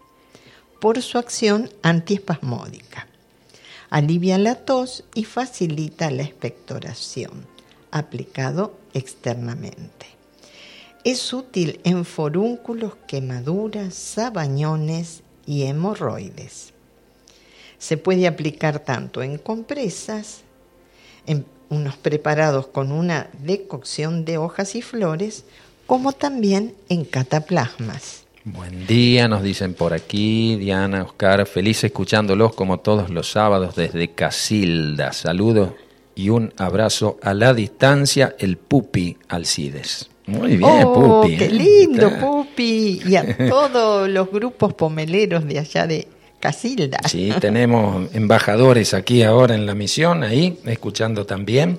por 0.80 1.00
su 1.02 1.18
acción 1.18 1.70
antiespasmódica. 1.82 3.06
Alivia 3.90 4.38
la 4.38 4.56
tos 4.56 5.04
y 5.14 5.24
facilita 5.24 6.10
la 6.10 6.22
expectoración, 6.22 7.46
aplicado 7.90 8.76
externamente. 8.94 10.06
Es 11.04 11.32
útil 11.32 11.80
en 11.84 12.04
forúnculos, 12.04 12.94
quemaduras, 13.06 13.94
sabañones 13.94 15.22
y 15.46 15.62
hemorroides. 15.62 16.72
Se 17.78 17.96
puede 17.96 18.26
aplicar 18.26 18.80
tanto 18.80 19.22
en 19.22 19.38
compresas, 19.38 20.40
en 21.26 21.46
unos 21.68 21.96
preparados 21.96 22.66
con 22.66 22.90
una 22.90 23.30
decocción 23.38 24.24
de 24.24 24.38
hojas 24.38 24.74
y 24.74 24.82
flores, 24.82 25.44
como 25.86 26.12
también 26.12 26.74
en 26.88 27.04
cataplasmas. 27.04 28.24
Buen 28.44 28.86
día, 28.86 29.26
nos 29.26 29.42
dicen 29.42 29.74
por 29.74 29.92
aquí, 29.92 30.56
Diana, 30.56 31.02
Oscar, 31.02 31.46
feliz 31.46 31.82
escuchándolos 31.82 32.54
como 32.54 32.78
todos 32.78 33.10
los 33.10 33.30
sábados 33.30 33.74
desde 33.74 34.12
Casilda. 34.12 35.12
Saludos 35.12 35.70
y 36.14 36.30
un 36.30 36.52
abrazo 36.56 37.18
a 37.22 37.34
la 37.34 37.54
distancia, 37.54 38.36
el 38.38 38.56
Pupi 38.56 39.16
Alcides. 39.28 40.08
Muy 40.26 40.56
bien, 40.56 40.82
oh, 40.84 41.22
Pupi. 41.22 41.36
Qué 41.36 41.46
¿eh? 41.46 41.50
lindo, 41.50 42.10
Pupi. 42.18 43.02
Y 43.06 43.16
a 43.16 43.36
todos 43.48 44.08
los 44.08 44.30
grupos 44.30 44.74
pomeleros 44.74 45.44
de 45.46 45.58
allá 45.58 45.86
de 45.86 46.08
Casilda. 46.40 46.98
Sí, 47.08 47.32
tenemos 47.40 48.14
embajadores 48.14 48.94
aquí 48.94 49.22
ahora 49.22 49.54
en 49.54 49.66
la 49.66 49.74
misión, 49.74 50.22
ahí, 50.22 50.58
escuchando 50.66 51.26
también. 51.26 51.78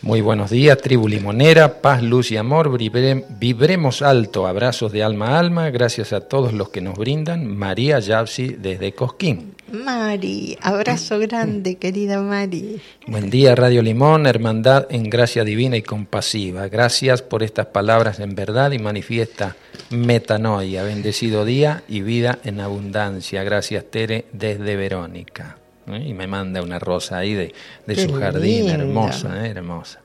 Muy 0.00 0.20
buenos 0.20 0.50
días, 0.50 0.78
tribu 0.78 1.08
limonera, 1.08 1.82
paz, 1.82 2.04
luz 2.04 2.30
y 2.30 2.36
amor, 2.36 2.70
vibremos 2.78 4.00
alto, 4.00 4.46
abrazos 4.46 4.92
de 4.92 5.02
alma 5.02 5.30
a 5.30 5.38
alma, 5.40 5.70
gracias 5.70 6.12
a 6.12 6.20
todos 6.20 6.52
los 6.52 6.68
que 6.68 6.80
nos 6.80 6.96
brindan, 6.96 7.56
María 7.56 7.98
Yapsi 7.98 8.54
desde 8.58 8.92
Cosquín. 8.92 9.54
Mari, 9.72 10.56
abrazo 10.62 11.18
grande, 11.18 11.78
querida 11.78 12.22
Mari. 12.22 12.80
Buen 13.08 13.28
día, 13.28 13.56
Radio 13.56 13.82
Limón, 13.82 14.26
hermandad 14.26 14.86
en 14.88 15.10
gracia 15.10 15.42
divina 15.42 15.76
y 15.76 15.82
compasiva. 15.82 16.68
Gracias 16.68 17.20
por 17.20 17.42
estas 17.42 17.66
palabras 17.66 18.20
en 18.20 18.36
verdad 18.36 18.70
y 18.70 18.78
manifiesta 18.78 19.56
metanoia. 19.90 20.84
Bendecido 20.84 21.44
día 21.44 21.82
y 21.88 22.02
vida 22.02 22.38
en 22.44 22.60
abundancia. 22.60 23.42
Gracias, 23.42 23.84
Tere, 23.90 24.26
desde 24.32 24.76
Verónica. 24.76 25.57
¿Eh? 25.94 26.04
y 26.08 26.14
me 26.14 26.26
manda 26.26 26.62
una 26.62 26.78
rosa 26.78 27.18
ahí 27.18 27.34
de, 27.34 27.54
su 27.96 28.12
jardín, 28.14 28.68
hermosa, 28.68 29.46
¿eh? 29.46 29.50
hermosa. 29.50 30.00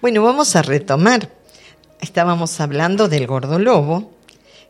Bueno, 0.00 0.22
vamos 0.22 0.56
a 0.56 0.62
retomar. 0.62 1.28
Estábamos 2.00 2.60
hablando 2.60 3.08
del 3.08 3.26
gordolobo, 3.26 4.12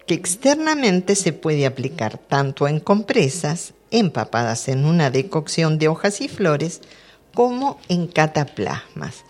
que 0.07 0.14
externamente 0.14 1.14
se 1.16 1.33
puede 1.33 1.64
aplicar 1.64 2.18
tanto 2.18 2.68
en 2.68 2.81
compresas, 2.81 3.72
empapadas 3.90 4.68
en 4.68 4.85
una 4.85 5.11
decocción 5.11 5.79
de 5.79 5.88
hojas 5.88 6.20
y 6.20 6.29
flores, 6.29 6.83
como 7.33 7.81
en 7.88 8.07
cataplasmas. 8.07 9.25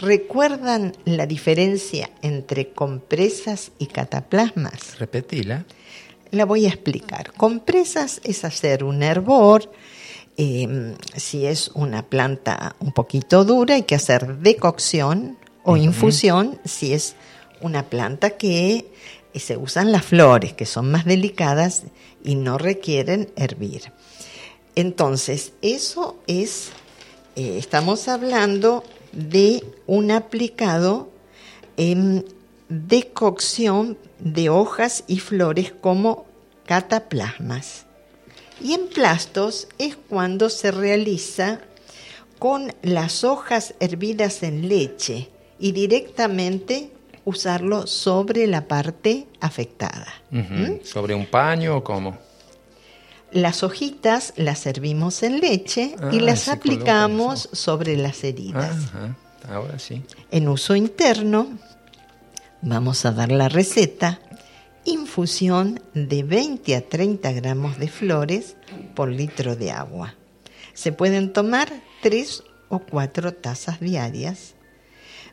¿Recuerdan 0.00 0.92
la 1.04 1.26
diferencia 1.26 2.10
entre 2.22 2.70
compresas 2.70 3.72
y 3.78 3.86
cataplasmas? 3.86 4.98
Repetila. 5.00 5.64
La 6.30 6.44
voy 6.44 6.66
a 6.66 6.68
explicar. 6.68 7.32
Compresas 7.32 8.20
es 8.22 8.44
hacer 8.44 8.84
un 8.84 9.02
hervor 9.02 9.72
Em, 10.40 10.94
si 11.16 11.46
es 11.46 11.72
una 11.74 12.04
planta 12.04 12.76
un 12.78 12.92
poquito 12.92 13.44
dura, 13.44 13.74
hay 13.74 13.82
que 13.82 13.96
hacer 13.96 14.38
decocción 14.38 15.36
o 15.64 15.76
infusión. 15.76 16.60
Si 16.64 16.94
es 16.94 17.16
una 17.60 17.82
planta 17.86 18.30
que 18.30 18.86
eh, 19.34 19.40
se 19.40 19.56
usan 19.56 19.90
las 19.90 20.04
flores, 20.04 20.52
que 20.52 20.64
son 20.64 20.92
más 20.92 21.04
delicadas 21.06 21.82
y 22.22 22.36
no 22.36 22.56
requieren 22.56 23.32
hervir. 23.34 23.92
Entonces, 24.76 25.54
eso 25.60 26.16
es, 26.28 26.68
eh, 27.34 27.56
estamos 27.58 28.06
hablando 28.06 28.84
de 29.10 29.64
un 29.88 30.12
aplicado 30.12 31.08
en 31.76 32.24
decocción 32.68 33.98
de 34.20 34.50
hojas 34.50 35.02
y 35.08 35.18
flores 35.18 35.72
como 35.72 36.26
cataplasmas. 36.64 37.87
Y 38.60 38.74
en 38.74 38.88
plastos 38.88 39.68
es 39.78 39.96
cuando 39.96 40.50
se 40.50 40.70
realiza 40.70 41.60
con 42.38 42.72
las 42.82 43.24
hojas 43.24 43.74
hervidas 43.80 44.42
en 44.42 44.68
leche 44.68 45.28
y 45.58 45.72
directamente 45.72 46.92
usarlo 47.24 47.86
sobre 47.86 48.46
la 48.46 48.66
parte 48.66 49.26
afectada. 49.40 50.06
¿Mm? 50.30 50.84
¿Sobre 50.84 51.14
un 51.14 51.26
paño 51.26 51.76
o 51.76 51.84
cómo? 51.84 52.16
Las 53.32 53.62
hojitas 53.62 54.32
las 54.36 54.60
servimos 54.60 55.22
en 55.22 55.40
leche 55.40 55.94
y 56.10 56.18
ah, 56.18 56.22
las 56.22 56.48
aplicamos 56.48 57.50
sobre 57.52 57.96
las 57.96 58.24
heridas. 58.24 58.76
Ahora 59.50 59.78
sí. 59.78 60.02
En 60.30 60.48
uso 60.48 60.74
interno, 60.74 61.48
vamos 62.62 63.04
a 63.04 63.12
dar 63.12 63.30
la 63.30 63.48
receta. 63.48 64.20
Infusión 64.88 65.82
de 65.92 66.22
20 66.22 66.74
a 66.74 66.80
30 66.80 67.32
gramos 67.32 67.78
de 67.78 67.88
flores 67.88 68.56
por 68.94 69.10
litro 69.10 69.54
de 69.54 69.70
agua. 69.70 70.14
Se 70.72 70.92
pueden 70.92 71.34
tomar 71.34 71.68
3 72.00 72.42
o 72.70 72.78
4 72.78 73.34
tazas 73.34 73.80
diarias 73.80 74.54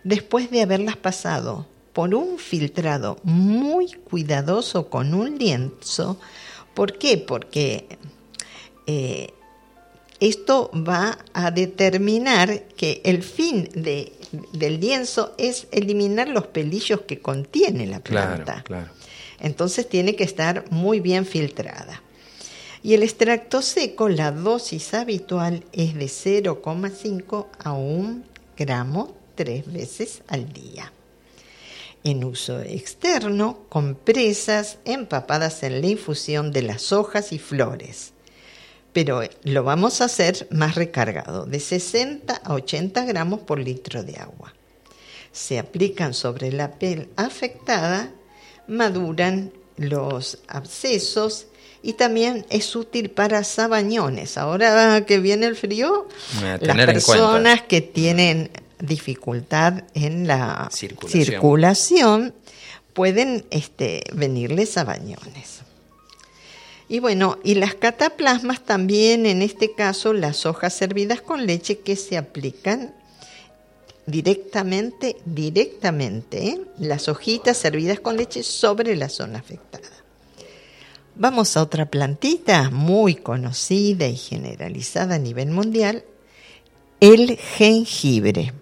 después 0.04 0.52
de 0.52 0.62
haberlas 0.62 0.98
pasado 0.98 1.68
por 1.94 2.14
un 2.16 2.38
filtrado 2.38 3.18
muy 3.24 3.94
cuidadoso 3.94 4.90
con 4.90 5.14
un 5.14 5.38
lienzo. 5.38 6.20
¿Por 6.74 6.98
qué? 6.98 7.18
Porque 7.18 7.88
eh, 8.88 9.30
esto 10.20 10.70
va 10.74 11.18
a 11.32 11.52
determinar 11.52 12.64
que 12.76 13.02
el 13.06 13.24
fin 13.24 13.70
de, 13.74 14.12
del 14.52 14.82
lienzo 14.82 15.34
es 15.38 15.68
eliminar 15.72 16.28
los 16.28 16.48
pelillos 16.48 17.02
que 17.08 17.20
contiene 17.20 17.88
la 17.88 18.02
planta. 18.02 18.66
Entonces 19.40 19.88
tiene 19.88 20.16
que 20.16 20.24
estar 20.24 20.66
muy 20.72 21.00
bien 21.00 21.26
filtrada. 21.26 22.02
Y 22.84 22.94
el 22.94 23.04
extracto 23.04 23.62
seco, 23.62 24.10
la 24.10 24.32
dosis 24.32 24.94
habitual 24.94 25.64
es 25.72 25.96
de 25.96 26.06
0,5 26.06 27.48
a 27.58 27.74
1 27.74 28.24
gramo 28.58 29.16
tres 29.36 29.72
veces 29.72 30.22
al 30.28 30.52
día. 30.52 30.92
En 32.04 32.24
uso 32.24 32.62
externo, 32.62 33.66
compresas 33.70 34.78
empapadas 34.86 35.64
en 35.64 35.82
la 35.82 35.88
infusión 35.88 36.52
de 36.52 36.62
las 36.62 36.92
hojas 36.92 37.34
y 37.34 37.40
flores. 37.40 38.14
Pero 38.94 39.22
lo 39.44 39.64
vamos 39.64 40.00
a 40.00 40.06
hacer 40.06 40.48
más 40.52 40.76
recargado, 40.76 41.46
de 41.46 41.60
60 41.60 42.36
a 42.36 42.54
80 42.54 43.06
gramos 43.06 43.40
por 43.42 43.60
litro 43.60 44.04
de 44.04 44.18
agua. 44.18 44.54
Se 45.32 45.58
aplican 45.58 46.14
sobre 46.14 46.52
la 46.52 46.78
piel 46.78 47.10
afectada, 47.18 48.14
maduran 48.68 49.52
los 49.78 50.40
abscesos 50.48 51.48
y 51.82 51.94
también 51.94 52.46
es 52.50 52.76
útil 52.76 53.12
para 53.12 53.44
sabañones. 53.44 54.38
Ahora 54.38 55.06
que 55.06 55.20
viene 55.20 55.46
el 55.46 55.56
frío, 55.56 56.08
las 56.60 56.86
personas 56.86 57.62
que 57.62 57.82
tienen 57.82 58.50
dificultad 58.80 59.84
en 59.94 60.28
la 60.28 60.70
circulación, 60.72 62.34
pueden 62.94 63.46
este, 63.52 64.04
venirles 64.14 64.72
sabañones. 64.72 65.62
Y 66.88 67.00
bueno, 67.00 67.40
y 67.44 67.56
las 67.56 67.76
cataplasmas 67.76 68.64
también, 68.64 69.26
en 69.26 69.42
este 69.42 69.74
caso, 69.74 70.14
las 70.14 70.46
hojas 70.46 70.74
servidas 70.74 71.22
con 71.22 71.46
leche 71.46 71.80
que 71.80 71.96
se 71.96 72.18
aplican 72.18 72.94
directamente, 74.06 75.18
directamente, 75.26 76.48
¿eh? 76.48 76.62
las 76.80 77.08
hojitas 77.10 77.58
servidas 77.58 78.00
con 78.00 78.18
leche 78.18 78.44
sobre 78.44 78.96
la 78.96 79.10
zona 79.10 79.40
afectada. 79.40 79.90
Vamos 81.16 81.56
a 81.56 81.64
otra 81.64 81.86
plantita 81.86 82.70
muy 82.70 83.16
conocida 83.16 84.08
y 84.08 84.18
generalizada 84.18 85.16
a 85.16 85.20
nivel 85.20 85.50
mundial, 85.50 86.04
el 87.00 87.38
jengibre. 87.38 88.54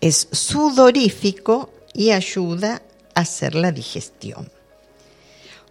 Es 0.00 0.28
sudorífico 0.30 1.70
y 1.94 2.10
ayuda 2.10 2.82
a 3.14 3.20
hacer 3.20 3.54
la 3.54 3.72
digestión. 3.72 4.50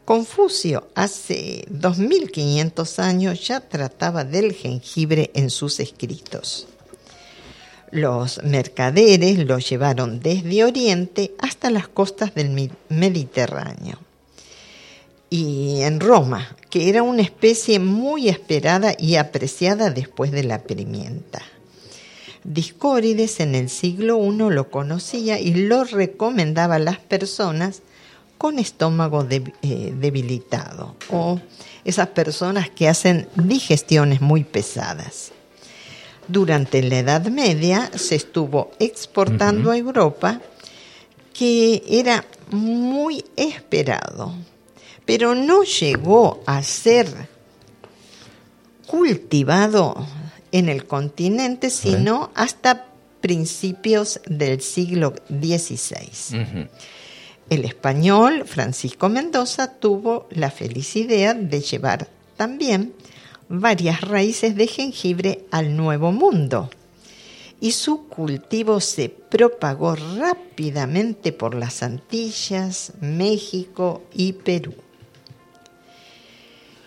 Confucio 0.04 0.88
hace 0.95 1.65
2500 1.69 3.00
años 3.00 3.47
ya 3.47 3.60
trataba 3.60 4.23
del 4.23 4.54
jengibre 4.54 5.32
en 5.34 5.50
sus 5.50 5.80
escritos. 5.80 6.67
Los 7.91 8.43
mercaderes 8.43 9.39
lo 9.39 9.60
llevaron 9.60 10.19
desde 10.19 10.63
Oriente 10.63 11.32
hasta 11.39 11.69
las 11.69 11.88
costas 11.88 12.36
del 12.36 12.71
Mediterráneo 12.89 14.00
y 15.30 15.82
en 15.82 16.00
Roma, 16.00 16.56
que 16.69 16.89
era 16.89 17.04
una 17.04 17.21
especie 17.21 17.80
muy 17.80 18.30
esperada 18.30 18.93
y 18.97 19.15
apreciada 19.15 19.89
después 19.89 20.32
de 20.32 20.43
la 20.43 20.63
pimienta. 20.63 21.41
Discórides 22.43 23.39
en 23.41 23.56
el 23.56 23.69
siglo 23.69 24.23
I 24.23 24.38
lo 24.38 24.69
conocía 24.69 25.39
y 25.39 25.54
lo 25.54 25.84
recomendaba 25.84 26.76
a 26.76 26.80
las 26.80 27.00
personas 27.00 27.82
con 28.38 28.60
estómago 28.60 29.28
eh, 29.30 29.93
debilitado 30.00 30.95
o 31.10 31.39
esas 31.84 32.08
personas 32.10 32.69
que 32.69 32.88
hacen 32.88 33.28
digestiones 33.36 34.21
muy 34.21 34.43
pesadas. 34.43 35.32
Durante 36.27 36.81
la 36.83 36.99
Edad 36.99 37.27
Media 37.27 37.91
se 37.95 38.15
estuvo 38.15 38.71
exportando 38.79 39.71
a 39.71 39.77
Europa 39.77 40.41
que 41.33 41.83
era 41.87 42.25
muy 42.51 43.23
esperado 43.35 44.33
pero 45.07 45.33
no 45.35 45.63
llegó 45.63 46.43
a 46.45 46.61
ser 46.61 47.07
cultivado 48.85 50.05
en 50.51 50.67
el 50.67 50.85
continente, 50.85 51.69
sino 51.69 52.29
hasta 52.35 52.87
principios 53.21 54.19
del 54.27 54.59
siglo 54.59 55.15
XVI. 55.29 56.67
El 57.49 57.63
español 57.63 58.43
Francisco 58.45 59.07
Mendoza 59.07 59.79
tuvo 59.79 60.27
la 60.31 60.51
feliz 60.51 60.97
idea 60.97 61.33
de 61.33 61.61
llevar 61.61 62.09
también 62.35 62.93
varias 63.49 64.01
raíces 64.01 64.55
de 64.55 64.67
jengibre 64.67 65.45
al 65.51 65.75
Nuevo 65.75 66.12
Mundo 66.12 66.69
y 67.60 67.71
su 67.71 68.07
cultivo 68.07 68.79
se 68.79 69.10
propagó 69.10 69.95
rápidamente 69.95 71.31
por 71.31 71.55
las 71.55 71.81
Antillas, 71.81 72.93
México 73.01 74.03
y 74.13 74.33
Perú. 74.33 74.75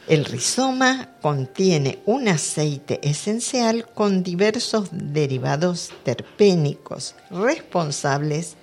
El 0.09 0.25
rizoma 0.25 1.11
contiene 1.20 2.01
un 2.05 2.29
aceite 2.29 3.01
esencial 3.03 3.87
con 3.94 4.23
diversos 4.23 4.88
derivados 4.90 5.90
terpénicos 6.03 7.14
responsables 7.31 8.57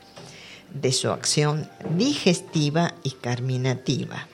de 0.74 0.92
su 0.92 1.10
acción 1.10 1.70
digestiva 1.96 2.96
y 3.04 3.12
carminativa. 3.12 4.28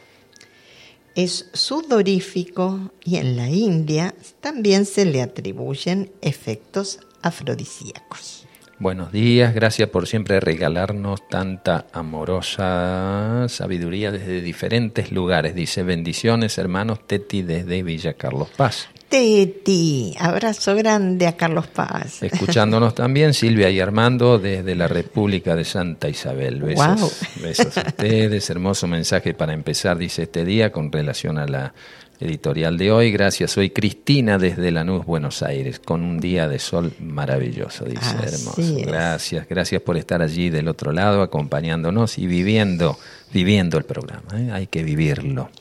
Es 1.16 1.50
sudorífico 1.54 2.92
y 3.04 3.18
en 3.18 3.38
la 3.38 3.48
India 3.50 4.16
también 4.42 4.86
se 4.86 5.06
le 5.06 5.22
atribuyen 5.22 6.12
efectos 6.22 7.00
afrodisíacos. 7.22 8.48
Buenos 8.80 9.12
días, 9.12 9.54
gracias 9.54 9.90
por 9.90 10.08
siempre 10.08 10.40
regalarnos 10.40 11.28
tanta 11.30 11.86
amorosa 11.94 13.46
sabiduría 13.48 14.12
desde 14.12 14.42
diferentes 14.42 15.12
lugares. 15.12 15.54
Dice, 15.54 15.84
bendiciones 15.84 16.58
hermanos 16.58 17.06
Teti 17.06 17.44
desde 17.44 17.84
Villa 17.84 18.14
Carlos 18.14 18.50
Paz. 18.58 18.90
Teti, 19.14 20.16
abrazo 20.18 20.76
grande 20.76 21.28
a 21.28 21.38
Carlos 21.38 21.68
Paz. 21.68 22.24
Escuchándonos 22.24 22.96
también 22.96 23.36
Silvia 23.36 23.70
y 23.70 23.80
Armando 23.80 24.40
desde 24.40 24.74
la 24.74 24.88
República 24.88 25.56
de 25.56 25.66
Santa 25.66 26.10
Isabel. 26.10 26.64
Besos, 26.64 27.22
besos 27.40 27.78
a 27.78 27.82
ustedes, 27.90 28.50
hermoso 28.50 28.88
mensaje 28.88 29.36
para 29.36 29.54
empezar, 29.54 30.00
dice 30.00 30.24
este 30.24 30.44
día, 30.46 30.72
con 30.72 30.92
relación 30.92 31.38
a 31.38 31.46
la 31.46 31.76
editorial 32.20 32.76
de 32.80 32.92
hoy. 32.92 33.12
Gracias, 33.12 33.52
soy 33.52 33.70
Cristina 33.70 34.40
desde 34.40 34.72
Lanús, 34.72 35.06
Buenos 35.06 35.44
Aires, 35.44 35.78
con 35.78 36.02
un 36.02 36.20
día 36.20 36.48
de 36.48 36.58
sol 36.58 36.92
maravilloso, 37.00 37.86
dice 37.86 38.16
hermoso. 38.16 38.78
Gracias, 38.84 39.48
gracias 39.48 39.80
por 39.84 39.96
estar 39.96 40.24
allí 40.24 40.50
del 40.50 40.68
otro 40.68 40.92
lado, 40.92 41.22
acompañándonos 41.22 42.18
y 42.18 42.26
viviendo, 42.26 42.98
viviendo 43.32 43.78
el 43.78 43.84
programa. 43.84 44.24
¿eh? 44.40 44.50
Hay 44.52 44.66
que 44.66 44.82
vivirlo. 44.82 45.52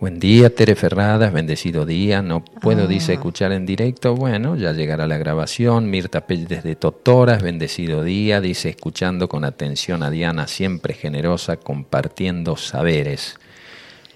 Buen 0.00 0.20
día, 0.20 0.54
Tere 0.54 0.76
Ferradas, 0.76 1.32
bendecido 1.32 1.84
día. 1.84 2.22
No 2.22 2.44
puedo, 2.44 2.86
dice, 2.86 3.10
ah. 3.10 3.14
escuchar 3.16 3.50
en 3.50 3.66
directo. 3.66 4.14
Bueno, 4.14 4.54
ya 4.54 4.72
llegará 4.72 5.08
la 5.08 5.18
grabación. 5.18 5.90
Mirta 5.90 6.24
Pell 6.24 6.46
desde 6.46 6.76
Totoras, 6.76 7.42
bendecido 7.42 8.04
día. 8.04 8.40
Dice, 8.40 8.68
escuchando 8.68 9.28
con 9.28 9.44
atención 9.44 10.04
a 10.04 10.10
Diana, 10.10 10.46
siempre 10.46 10.94
generosa, 10.94 11.56
compartiendo 11.56 12.56
saberes. 12.56 13.40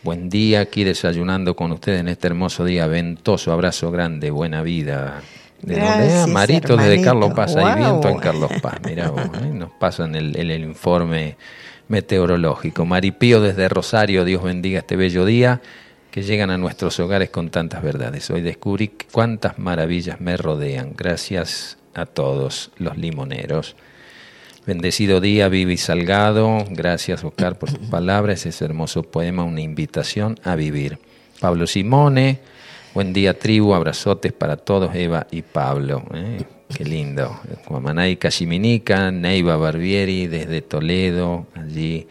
Buen 0.05 0.29
día, 0.29 0.61
aquí 0.61 0.85
desayunando 0.85 1.57
con 1.57 1.73
ustedes 1.73 1.99
en 1.99 2.07
este 2.07 2.29
hermoso 2.29 2.65
día 2.65 2.87
ventoso. 2.87 3.53
Abrazo 3.53 3.91
grande, 3.91 4.31
buena 4.31 4.63
vida. 4.63 5.21
¿De 5.63 5.81
dónde? 5.81 6.33
Marito 6.33 6.77
desde 6.77 7.03
Carlos 7.03 7.33
Paz. 7.35 7.57
Hay 7.57 7.79
viento 7.79 8.09
en 8.09 8.19
Carlos 8.19 8.51
Paz. 8.61 8.75
Mira 8.85 9.11
vos, 9.11 9.23
¿eh? 9.43 9.47
nos 9.53 9.71
pasan 9.71 10.15
el, 10.15 10.37
el, 10.37 10.51
informe 10.63 11.37
meteorológico. 11.89 12.85
Maripío 12.85 13.41
desde 13.41 13.69
Rosario, 13.69 14.25
Dios 14.25 14.43
bendiga 14.43 14.81
este 14.81 14.97
bello 14.97 15.25
día 15.25 15.61
que 16.11 16.23
llegan 16.23 16.51
a 16.51 16.59
nuestros 16.59 17.01
hogares 17.01 17.31
con 17.31 17.51
tantas 17.51 17.83
verdades. 17.83 18.29
Hoy 18.31 18.43
descubrí 18.43 18.93
cuántas 19.13 19.59
maravillas 19.59 20.21
me 20.21 20.37
rodean. 20.37 20.93
Gracias 20.97 21.79
a 21.95 22.07
todos 22.07 22.71
los 22.77 22.99
limoneros. 22.99 23.77
Bendecido 24.67 25.21
día, 25.21 25.49
Vivi 25.49 25.77
Salgado. 25.77 26.65
Gracias, 26.71 27.25
Oscar, 27.25 27.59
por 27.59 27.73
tus 27.73 27.89
palabras. 27.89 28.47
Ese 28.47 28.65
hermoso 28.65 29.03
poema, 29.03 29.43
una 29.43 29.61
invitación 29.61 30.39
a 30.45 30.55
vivir. 30.55 30.99
Pablo 31.41 31.67
Simone. 31.67 32.41
Buen 32.95 33.15
día, 33.15 33.39
tribu. 33.39 33.75
Abrazotes 33.75 34.35
para 34.35 34.59
todos, 34.59 34.95
Eva 34.95 35.27
y 35.31 35.41
Pablo. 35.41 36.03
¿eh? 36.13 36.45
Qué 36.77 36.85
lindo. 36.85 37.41
Guamanay 37.67 38.19
Cachiminica, 38.19 39.11
Neiva 39.11 39.57
Barbieri 39.57 40.27
desde 40.27 40.61
Toledo, 40.61 41.47
allí 41.55 42.07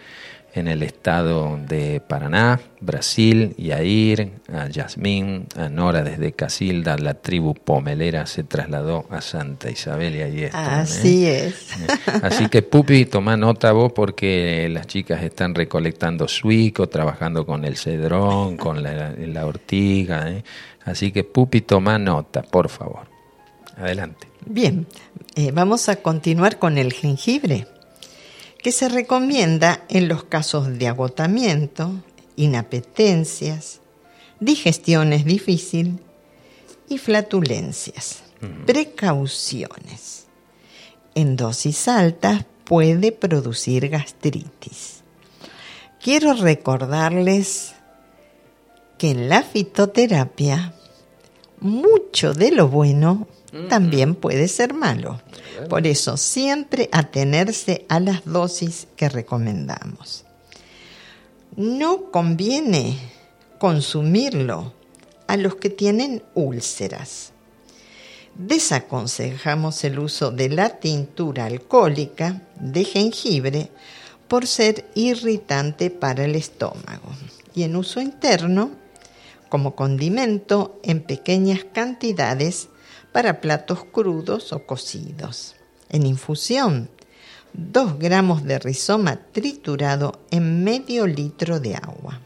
en 0.53 0.67
el 0.67 0.83
estado 0.83 1.57
de 1.67 2.01
Paraná, 2.05 2.59
Brasil, 2.81 3.55
Yair, 3.57 4.31
a 4.51 4.67
Yasmín, 4.67 5.47
a 5.55 5.69
Nora 5.69 6.03
desde 6.03 6.33
Casilda, 6.33 6.97
la 6.97 7.13
tribu 7.13 7.53
pomelera 7.53 8.25
se 8.25 8.43
trasladó 8.43 9.05
a 9.09 9.21
Santa 9.21 9.69
Isabel 9.69 10.15
y 10.15 10.21
allí 10.21 10.43
está. 10.43 10.81
Así 10.81 11.25
es. 11.25 11.71
Eh, 11.71 11.87
así 12.23 12.49
que 12.49 12.61
Pupi, 12.61 13.05
toma 13.05 13.37
nota 13.37 13.71
vos 13.71 13.93
porque 13.93 14.67
las 14.69 14.87
chicas 14.87 15.23
están 15.23 15.55
recolectando 15.55 16.27
suico, 16.27 16.89
trabajando 16.89 17.45
con 17.45 17.63
el 17.63 17.77
cedrón, 17.77 18.57
con 18.57 18.83
la, 18.83 19.45
ortiga. 19.45 20.29
¿eh? 20.29 20.43
Así 20.85 21.11
que 21.11 21.23
Pupi, 21.23 21.61
toma 21.61 21.97
nota, 21.97 22.41
por 22.41 22.69
favor. 22.69 23.07
Adelante. 23.77 24.27
Bien, 24.45 24.87
eh, 25.35 25.51
vamos 25.51 25.89
a 25.89 25.97
continuar 25.97 26.59
con 26.59 26.77
el 26.77 26.93
jengibre 26.93 27.67
que 28.61 28.71
se 28.71 28.89
recomienda 28.89 29.83
en 29.89 30.07
los 30.07 30.23
casos 30.23 30.77
de 30.77 30.87
agotamiento, 30.87 31.91
inapetencias, 32.35 33.81
digestiones 34.39 35.25
difíciles 35.25 35.95
y 36.89 36.97
flatulencias. 36.97 38.23
Precauciones. 38.65 40.25
En 41.13 41.35
dosis 41.35 41.87
altas 41.87 42.45
puede 42.63 43.11
producir 43.11 43.87
gastritis. 43.89 45.03
Quiero 46.01 46.33
recordarles 46.33 47.75
que 49.01 49.09
en 49.09 49.29
la 49.29 49.41
fitoterapia 49.41 50.75
mucho 51.59 52.35
de 52.35 52.51
lo 52.51 52.67
bueno 52.67 53.27
también 53.67 54.13
puede 54.13 54.47
ser 54.47 54.75
malo. 54.75 55.19
Por 55.69 55.87
eso, 55.87 56.17
siempre 56.17 56.87
atenerse 56.91 57.87
a 57.89 57.99
las 57.99 58.23
dosis 58.25 58.85
que 58.95 59.09
recomendamos. 59.09 60.25
No 61.55 62.11
conviene 62.11 62.95
consumirlo 63.57 64.71
a 65.25 65.35
los 65.35 65.55
que 65.55 65.71
tienen 65.71 66.21
úlceras. 66.35 67.31
Desaconsejamos 68.35 69.83
el 69.83 69.97
uso 69.97 70.29
de 70.29 70.49
la 70.49 70.77
tintura 70.77 71.45
alcohólica 71.45 72.43
de 72.59 72.83
jengibre 72.83 73.71
por 74.27 74.45
ser 74.45 74.85
irritante 74.93 75.89
para 75.89 76.23
el 76.23 76.35
estómago 76.35 77.09
y 77.55 77.63
en 77.63 77.75
uso 77.75 77.99
interno 77.99 78.79
como 79.51 79.75
condimento 79.75 80.79
en 80.81 81.01
pequeñas 81.01 81.65
cantidades 81.73 82.69
para 83.11 83.41
platos 83.41 83.83
crudos 83.83 84.53
o 84.53 84.65
cocidos. 84.65 85.57
En 85.89 86.05
infusión, 86.05 86.89
2 87.51 87.99
gramos 87.99 88.45
de 88.45 88.59
rizoma 88.59 89.19
triturado 89.33 90.21
en 90.31 90.63
medio 90.63 91.05
litro 91.05 91.59
de 91.59 91.75
agua. 91.75 92.21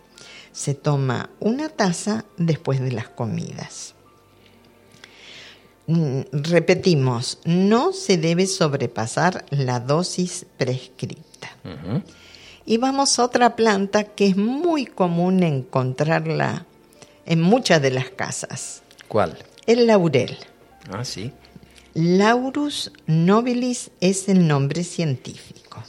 Se 0.51 0.75
toma 0.75 1.31
una 1.39 1.69
taza 1.69 2.25
después 2.37 2.79
de 2.79 2.91
las 2.91 3.09
comidas. 3.09 3.95
Mm, 5.87 6.21
repetimos, 6.31 7.39
no 7.43 7.91
se 7.91 8.19
debe 8.19 8.45
sobrepasar 8.45 9.45
la 9.49 9.79
dosis 9.79 10.45
prescrita. 10.57 11.49
Y 12.67 12.77
vamos 12.77 13.17
a 13.17 13.23
otra 13.23 13.55
planta 13.55 14.03
que 14.03 14.27
es 14.27 14.37
muy 14.37 14.85
común 14.85 15.41
encontrarla 15.41 16.67
en 17.25 17.41
muchas 17.41 17.81
de 17.81 17.91
las 17.91 18.09
casas. 18.09 18.83
¿Cuál? 19.07 19.37
El 19.65 19.87
laurel. 19.87 20.37
Ah, 20.91 21.03
sí. 21.03 21.31
Laurus 21.93 22.91
nobilis 23.07 23.91
es 24.01 24.27
el 24.27 24.47
nombre 24.47 24.83
científico. 24.83 25.83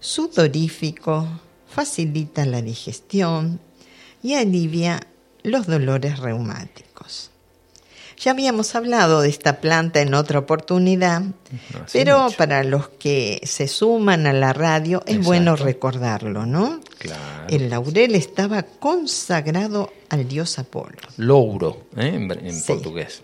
Sudorífico, 0.00 1.26
facilita 1.66 2.44
la 2.46 2.62
digestión 2.62 3.60
y 4.22 4.34
alivia 4.34 5.00
los 5.42 5.66
dolores 5.66 6.18
reumáticos. 6.18 7.30
Ya 8.16 8.30
habíamos 8.30 8.74
hablado 8.74 9.20
de 9.22 9.28
esta 9.28 9.60
planta 9.60 10.00
en 10.00 10.14
otra 10.14 10.38
oportunidad, 10.38 11.22
pero 11.92 12.28
para 12.38 12.62
los 12.62 12.88
que 12.88 13.40
se 13.44 13.66
suman 13.66 14.26
a 14.26 14.32
la 14.32 14.52
radio 14.52 15.02
es 15.06 15.24
bueno 15.24 15.56
recordarlo, 15.56 16.46
¿no? 16.46 16.80
Claro. 17.04 17.46
El 17.48 17.68
laurel 17.68 18.14
estaba 18.14 18.62
consagrado 18.62 19.92
al 20.08 20.26
dios 20.26 20.58
Apolo. 20.58 20.96
Louro, 21.18 21.82
¿eh? 21.96 22.14
en, 22.14 22.62
portugués 22.62 23.22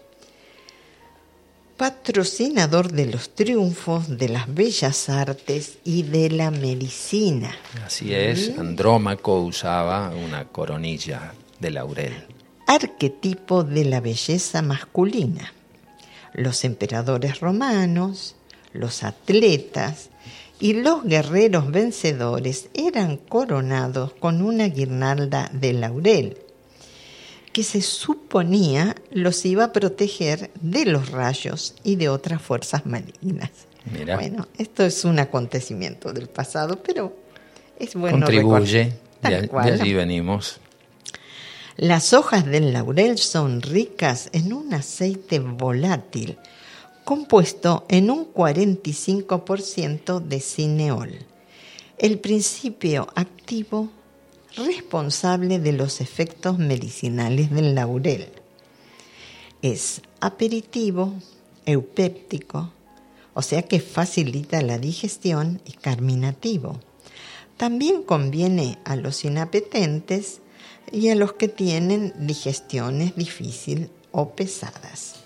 patrocinador 1.81 2.93
de 2.93 3.07
los 3.07 3.35
triunfos 3.35 4.19
de 4.19 4.29
las 4.29 4.53
bellas 4.53 5.09
artes 5.09 5.79
y 5.83 6.03
de 6.03 6.29
la 6.29 6.51
medicina. 6.51 7.57
Así 7.87 8.13
es, 8.13 8.51
Andrómaco 8.59 9.41
usaba 9.41 10.11
una 10.11 10.45
coronilla 10.45 11.33
de 11.59 11.71
laurel. 11.71 12.13
Arquetipo 12.67 13.65
de 13.65 13.87
la 13.87 14.03
belleza 14.03 14.61
masculina. 14.61 15.55
Los 16.35 16.65
emperadores 16.65 17.41
romanos, 17.41 18.37
los 18.75 19.03
atletas 19.03 20.10
y 20.61 20.75
los 20.75 21.05
guerreros 21.05 21.71
vencedores 21.73 22.69
eran 22.75 23.17
coronados 23.17 24.13
con 24.13 24.43
una 24.43 24.67
guirnalda 24.69 25.51
de 25.53 25.73
laurel 25.73 26.37
que 27.53 27.65
se 27.65 27.83
suponía 27.83 28.95
los 29.11 29.45
iba 29.45 29.65
a 29.65 29.73
proteger 29.73 30.51
de 30.61 30.85
los 30.85 31.11
rayos 31.11 31.75
y 31.83 31.97
de 31.97 32.09
otras 32.09 32.41
fuerzas 32.41 32.87
malignas. 32.87 33.51
Bueno, 34.05 34.47
esto 34.59 34.85
es 34.85 35.05
un 35.05 35.19
acontecimiento 35.19 36.13
del 36.13 36.29
pasado, 36.29 36.81
pero 36.83 37.17
es 37.79 37.95
bueno 37.95 38.19
Contribuye, 38.21 38.93
de, 39.23 39.49
de 39.49 39.73
allí 39.73 39.95
venimos. 39.95 40.61
Las 41.77 42.13
hojas 42.13 42.45
del 42.45 42.73
laurel 42.73 43.19
son 43.19 43.63
ricas 43.63 44.29
en 44.33 44.53
un 44.53 44.75
aceite 44.75 45.39
volátil, 45.39 46.37
compuesto 47.11 47.87
en 47.89 48.09
un 48.09 48.33
45% 48.33 50.21
de 50.21 50.39
cineol. 50.39 51.19
El 51.99 52.21
principio 52.21 53.09
activo 53.17 53.89
responsable 54.55 55.59
de 55.59 55.73
los 55.73 56.01
efectos 56.01 56.59
medicinales 56.59 57.51
del 57.51 57.75
laurel. 57.75 58.29
Es 59.61 60.03
aperitivo, 60.21 61.13
eupéptico, 61.67 62.71
o 63.35 63.43
sea 63.43 63.63
que 63.63 63.81
facilita 63.81 64.63
la 64.63 64.79
digestión 64.79 65.61
y 65.65 65.73
carminativo. 65.73 66.79
También 67.57 68.05
conviene 68.05 68.79
a 68.85 68.95
los 68.95 69.25
inapetentes 69.25 70.43
y 70.93 71.09
a 71.09 71.17
los 71.17 71.33
que 71.33 71.49
tienen 71.49 72.15
digestiones 72.25 73.17
difíciles 73.17 73.89
o 74.13 74.31
pesadas. 74.37 75.17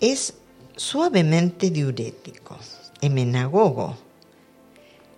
Es 0.00 0.34
suavemente 0.80 1.70
diurético, 1.70 2.56
emenagogo. 3.02 3.98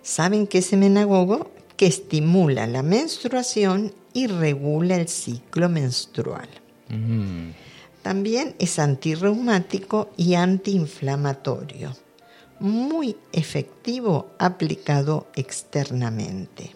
¿Saben 0.01 0.45
qué 0.45 0.57
es 0.57 0.73
emenagogo? 0.73 1.51
que 1.77 1.87
estimula 1.87 2.67
la 2.67 2.83
menstruación 2.83 3.93
y 4.13 4.27
regula 4.27 4.97
el 4.97 5.07
ciclo 5.07 5.69
menstrual. 5.69 6.47
Mm. 6.87 7.49
También 8.03 8.55
es 8.59 8.77
antirreumático 8.77 10.11
y 10.15 10.35
antiinflamatorio, 10.35 11.95
muy 12.59 13.15
efectivo 13.31 14.27
aplicado 14.37 15.25
externamente. 15.35 16.75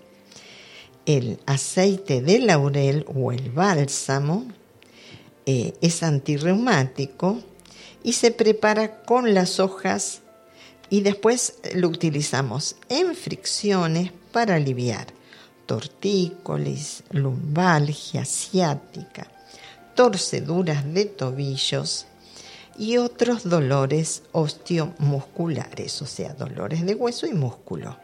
El 1.06 1.40
aceite 1.46 2.22
de 2.22 2.40
laurel 2.40 3.06
o 3.14 3.32
el 3.32 3.52
bálsamo 3.52 4.48
eh, 5.46 5.74
es 5.80 6.02
antirreumático 6.02 7.44
y 8.08 8.14
se 8.14 8.32
prepara 8.32 9.02
con 9.02 9.34
las 9.34 9.60
hojas 9.60 10.22
y 10.90 11.02
después 11.02 11.56
lo 11.74 11.90
utilizamos 11.90 12.78
en 12.88 13.14
fricciones 13.16 14.14
para 14.32 14.56
aliviar 14.56 15.08
tortícolis, 15.66 17.04
lumbalgia 17.12 18.24
ciática, 18.24 19.30
torceduras 19.94 20.86
de 20.94 21.04
tobillos 21.04 22.06
y 22.80 22.96
otros 22.96 23.44
dolores 23.44 24.24
osteomusculares, 24.32 26.02
o 26.02 26.06
sea, 26.06 26.34
dolores 26.34 26.86
de 26.86 26.96
hueso 26.96 27.28
y 27.28 27.34
músculo. 27.34 27.98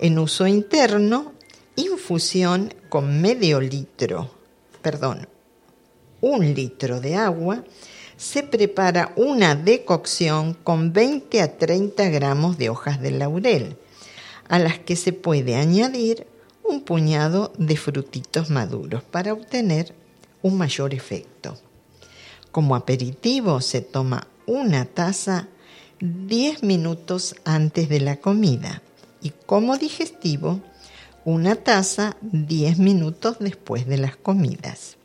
En 0.00 0.18
uso 0.18 0.46
interno, 0.46 1.34
infusión 1.74 2.72
con 2.88 3.20
medio 3.20 3.60
litro, 3.60 4.30
perdón, 4.80 5.28
un 6.22 6.54
litro 6.54 6.98
de 6.98 7.16
agua, 7.16 7.62
se 8.16 8.42
prepara 8.42 9.12
una 9.16 9.54
decocción 9.54 10.54
con 10.54 10.92
20 10.92 11.42
a 11.42 11.58
30 11.58 12.08
gramos 12.08 12.58
de 12.58 12.70
hojas 12.70 13.00
de 13.00 13.10
laurel, 13.10 13.76
a 14.48 14.58
las 14.58 14.78
que 14.78 14.96
se 14.96 15.12
puede 15.12 15.56
añadir 15.56 16.26
un 16.62 16.82
puñado 16.82 17.52
de 17.58 17.76
frutitos 17.76 18.50
maduros 18.50 19.02
para 19.02 19.32
obtener 19.32 19.94
un 20.42 20.56
mayor 20.56 20.94
efecto. 20.94 21.58
Como 22.50 22.74
aperitivo 22.74 23.60
se 23.60 23.82
toma 23.82 24.26
una 24.46 24.84
taza 24.84 25.48
10 26.00 26.62
minutos 26.62 27.34
antes 27.44 27.88
de 27.88 28.00
la 28.00 28.16
comida 28.16 28.82
y 29.22 29.30
como 29.30 29.76
digestivo 29.76 30.60
una 31.24 31.56
taza 31.56 32.16
10 32.22 32.78
minutos 32.78 33.36
después 33.40 33.86
de 33.86 33.98
las 33.98 34.16
comidas. 34.16 34.96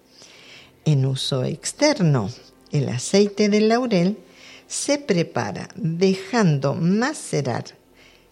En 0.85 1.05
uso 1.05 1.43
externo, 1.43 2.29
el 2.71 2.89
aceite 2.89 3.49
de 3.49 3.61
laurel 3.61 4.17
se 4.67 4.97
prepara 4.97 5.69
dejando 5.75 6.73
macerar 6.75 7.65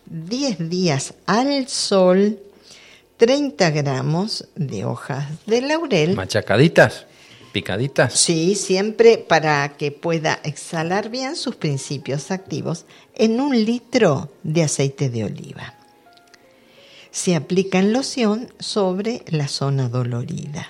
10 0.06 0.70
días 0.70 1.14
al 1.26 1.68
sol 1.68 2.40
30 3.20 3.70
gramos 3.72 4.48
de 4.56 4.86
hojas 4.86 5.28
de 5.46 5.62
laurel. 5.62 6.16
¿Machacaditas? 6.16 7.06
¿Picaditas? 7.52 8.14
Sí, 8.14 8.56
siempre 8.56 9.18
para 9.18 9.76
que 9.76 9.92
pueda 9.92 10.40
exhalar 10.44 11.10
bien 11.10 11.36
sus 11.36 11.58
principios 11.58 12.32
activos 12.32 12.86
en 13.16 13.42
un 13.42 13.66
litro 13.66 14.32
de 14.44 14.64
aceite 14.64 15.10
de 15.10 15.26
oliva. 15.26 15.74
Se 17.12 17.36
aplica 17.36 17.80
en 17.80 17.92
loción 17.92 18.54
sobre 18.60 19.24
la 19.28 19.50
zona 19.50 19.90
dolorida. 19.90 20.70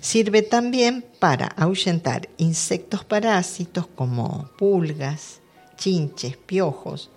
Sirve 0.00 0.42
también 0.42 1.04
para 1.18 1.46
ahuyentar 1.46 2.28
insectos 2.38 3.04
parásitos 3.04 3.86
como 3.86 4.50
pulgas, 4.56 5.40
chinches, 5.76 6.36
piojos 6.36 7.10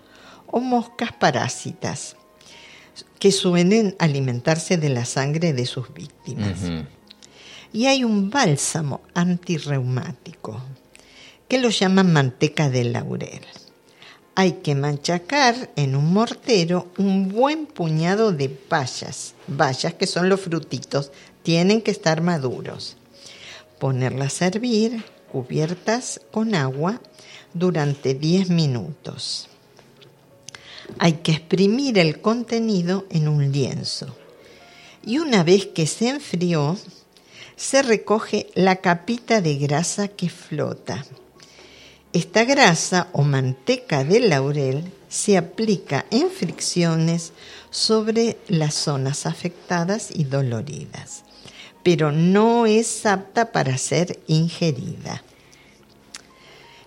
o 0.48 0.60
moscas 0.60 1.12
parásitas 1.14 2.16
que 3.20 3.32
suelen 3.32 3.96
alimentarse 4.00 4.78
de 4.78 4.90
la 4.90 5.06
sangre 5.06 5.54
de 5.54 5.66
sus 5.66 5.94
víctimas. 5.94 6.60
Y 7.72 7.88
hay 7.88 8.04
un 8.04 8.30
bálsamo 8.30 9.02
antirreumático 9.14 10.62
que 11.48 11.60
lo 11.60 11.70
llaman 11.70 12.12
manteca 12.12 12.70
de 12.70 12.84
laurel. 12.84 13.46
Hay 14.36 14.54
que 14.64 14.76
manchacar 14.76 15.72
en 15.76 15.96
un 15.96 16.12
mortero 16.12 16.92
un 16.98 17.30
buen 17.30 17.66
puñado 17.66 18.32
de 18.32 18.56
bayas, 18.70 19.36
bayas 19.48 19.94
que 19.94 20.08
son 20.08 20.28
los 20.28 20.42
frutitos 20.42 21.12
tienen 21.44 21.82
que 21.82 21.92
estar 21.92 22.22
maduros. 22.22 22.96
Ponerlas 23.80 24.42
a 24.42 24.48
hervir 24.48 25.04
cubiertas 25.32 26.22
con 26.32 26.56
agua 26.56 27.02
durante 27.54 28.14
10 28.14 28.50
minutos. 28.50 29.50
Hay 31.00 31.14
que 31.14 31.34
exprimir 31.34 31.98
el 31.98 32.22
contenido 32.22 33.06
en 33.10 33.28
un 33.28 33.52
lienzo. 33.52 34.16
Y 35.06 35.20
una 35.20 35.44
vez 35.44 35.66
que 35.66 35.86
se 35.86 36.10
enfrió, 36.10 36.78
se 37.56 37.82
recoge 37.82 38.48
la 38.56 38.78
capita 38.78 39.42
de 39.42 39.58
grasa 39.58 40.08
que 40.08 40.30
flota. 40.30 41.06
Esta 42.14 42.46
grasa 42.46 43.10
o 43.12 43.24
manteca 43.24 44.04
de 44.04 44.20
laurel 44.22 44.92
se 45.10 45.38
aplica 45.38 46.06
en 46.12 46.30
fricciones 46.30 47.34
sobre 47.70 48.38
las 48.48 48.76
zonas 48.76 49.26
afectadas 49.26 50.10
y 50.14 50.26
doloridas 50.26 51.23
pero 51.84 52.12
no 52.12 52.66
es 52.66 53.06
apta 53.06 53.52
para 53.52 53.78
ser 53.78 54.20
ingerida. 54.28 55.24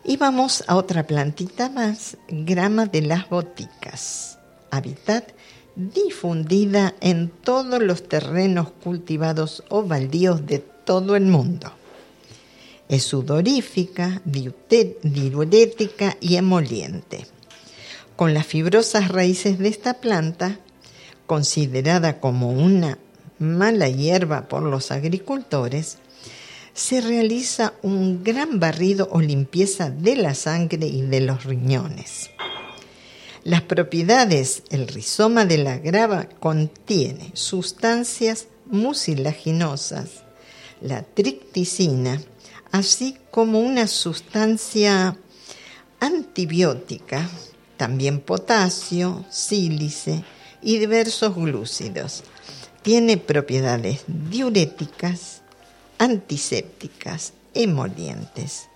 Y 0.04 0.16
vamos 0.16 0.64
a 0.66 0.76
otra 0.76 1.06
plantita 1.06 1.68
más, 1.68 2.16
grama 2.28 2.86
de 2.86 3.02
las 3.02 3.28
boticas, 3.28 4.38
hábitat 4.70 5.32
difundida 5.76 6.94
en 7.00 7.28
todos 7.28 7.82
los 7.82 8.08
terrenos 8.08 8.70
cultivados 8.82 9.62
o 9.68 9.82
baldíos 9.82 10.46
de 10.46 10.58
todo 10.58 11.16
el 11.16 11.26
mundo. 11.26 11.70
Es 12.88 13.02
sudorífica, 13.02 14.22
diurética 14.24 16.16
y 16.20 16.36
emoliente. 16.36 17.26
Con 18.16 18.32
las 18.32 18.46
fibrosas 18.46 19.08
raíces 19.08 19.58
de 19.58 19.68
esta 19.68 19.94
planta, 19.94 20.60
considerada 21.26 22.20
como 22.20 22.50
una 22.50 22.98
mala 23.38 23.88
hierba 23.88 24.48
por 24.48 24.62
los 24.62 24.90
agricultores, 24.90 25.98
se 26.74 27.00
realiza 27.00 27.72
un 27.82 28.22
gran 28.22 28.60
barrido 28.60 29.08
o 29.10 29.20
limpieza 29.20 29.90
de 29.90 30.16
la 30.16 30.34
sangre 30.34 30.86
y 30.86 31.02
de 31.02 31.20
los 31.20 31.44
riñones. 31.44 32.30
Las 33.44 33.62
propiedades, 33.62 34.62
el 34.70 34.88
rizoma 34.88 35.46
de 35.46 35.58
la 35.58 35.78
grava 35.78 36.28
contiene 36.40 37.30
sustancias 37.34 38.48
mucilaginosas, 38.66 40.24
la 40.80 41.02
tricticina, 41.02 42.20
así 42.72 43.16
como 43.30 43.60
una 43.60 43.86
sustancia 43.86 45.16
antibiótica, 46.00 47.30
también 47.76 48.20
potasio, 48.20 49.24
sílice 49.30 50.24
y 50.60 50.78
diversos 50.78 51.34
glúcidos 51.34 52.24
tiene 52.86 53.16
propiedades 53.16 54.04
diuréticas, 54.06 55.42
antisépticas, 55.98 57.32
emolientes. 57.52 58.68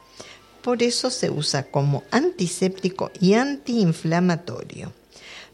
Por 0.62 0.82
eso 0.82 1.12
se 1.12 1.30
usa 1.30 1.70
como 1.70 2.02
antiséptico 2.10 3.12
y 3.20 3.34
antiinflamatorio. 3.34 4.92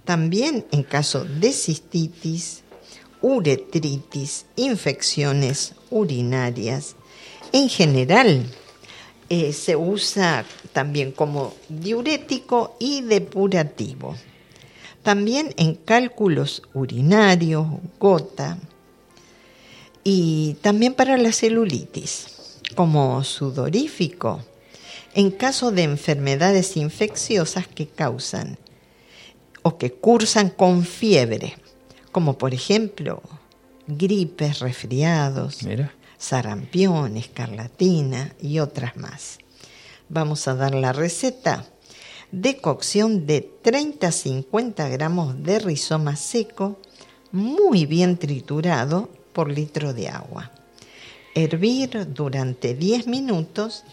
También 0.07 0.64
en 0.73 0.85
caso 0.85 1.27
de 1.27 1.53
cistitis, 1.53 2.62
uretritis, 3.21 4.47
infecciones 4.57 5.75
urinarias. 5.90 6.97
En 7.53 7.69
general, 7.69 8.51
eh, 9.29 9.53
se 9.53 9.77
usa 9.77 10.47
también 10.73 11.12
como 11.12 11.53
diurético 11.69 12.75
y 12.81 13.03
depurativo 13.03 14.16
también 15.07 15.55
en 15.57 15.77
cálculos 15.77 16.62
urinarios, 16.75 17.64
gota, 18.01 18.59
y 20.03 20.55
también 20.62 20.95
para 20.95 21.16
la 21.16 21.31
celulitis, 21.31 22.59
como 22.75 23.23
sudorífico, 23.23 24.42
en 25.14 25.31
caso 25.31 25.71
de 25.71 25.85
enfermedades 25.85 26.77
infecciosas 26.77 27.69
que 27.69 27.87
causan 27.87 28.59
o 29.62 29.79
que 29.79 29.92
cursan 29.92 30.51
con 30.51 30.85
fiebre, 30.85 31.57
como 32.11 32.37
por 32.37 32.53
ejemplo 32.53 33.23
gripes, 33.87 34.59
resfriados, 34.59 35.61
sarampión, 36.19 37.16
escarlatina 37.16 38.35
y 38.42 38.59
otras 38.59 38.97
más. 38.97 39.38
Vamos 40.09 40.49
a 40.49 40.57
dar 40.57 40.75
la 40.75 40.92
receta 40.92 41.64
decocción 42.33 43.27
de 43.27 43.41
30 43.62 44.09
a 44.09 44.12
50 44.12 44.89
gramos 44.89 45.43
de 45.43 45.59
rizoma 45.59 46.17
seco, 46.17 46.79
muy 47.33 47.87
bien 47.87 48.17
triturado 48.17 49.09
por 49.33 49.51
litro 49.51 49.93
de 49.93 50.09
agua. 50.09 50.51
Hervir 51.35 52.12
durante 52.15 52.75
10 52.75 53.07
minutos 53.07 53.85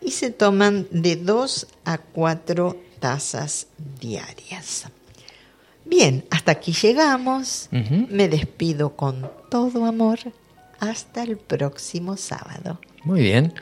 y 0.00 0.12
se 0.12 0.30
toman 0.30 0.86
de 0.90 1.16
2 1.16 1.66
a 1.84 1.98
4 1.98 2.76
tazas 2.98 3.66
diarias. 4.00 4.86
Bien, 5.84 6.24
hasta 6.30 6.52
aquí 6.52 6.72
llegamos. 6.72 7.68
Me 7.70 8.28
despido 8.28 8.96
con 8.96 9.30
todo 9.50 9.84
amor. 9.84 10.18
Hasta 10.80 11.22
el 11.22 11.38
próximo 11.38 12.16
sábado. 12.16 12.80
Muy 13.04 13.22
bien. 13.22 13.54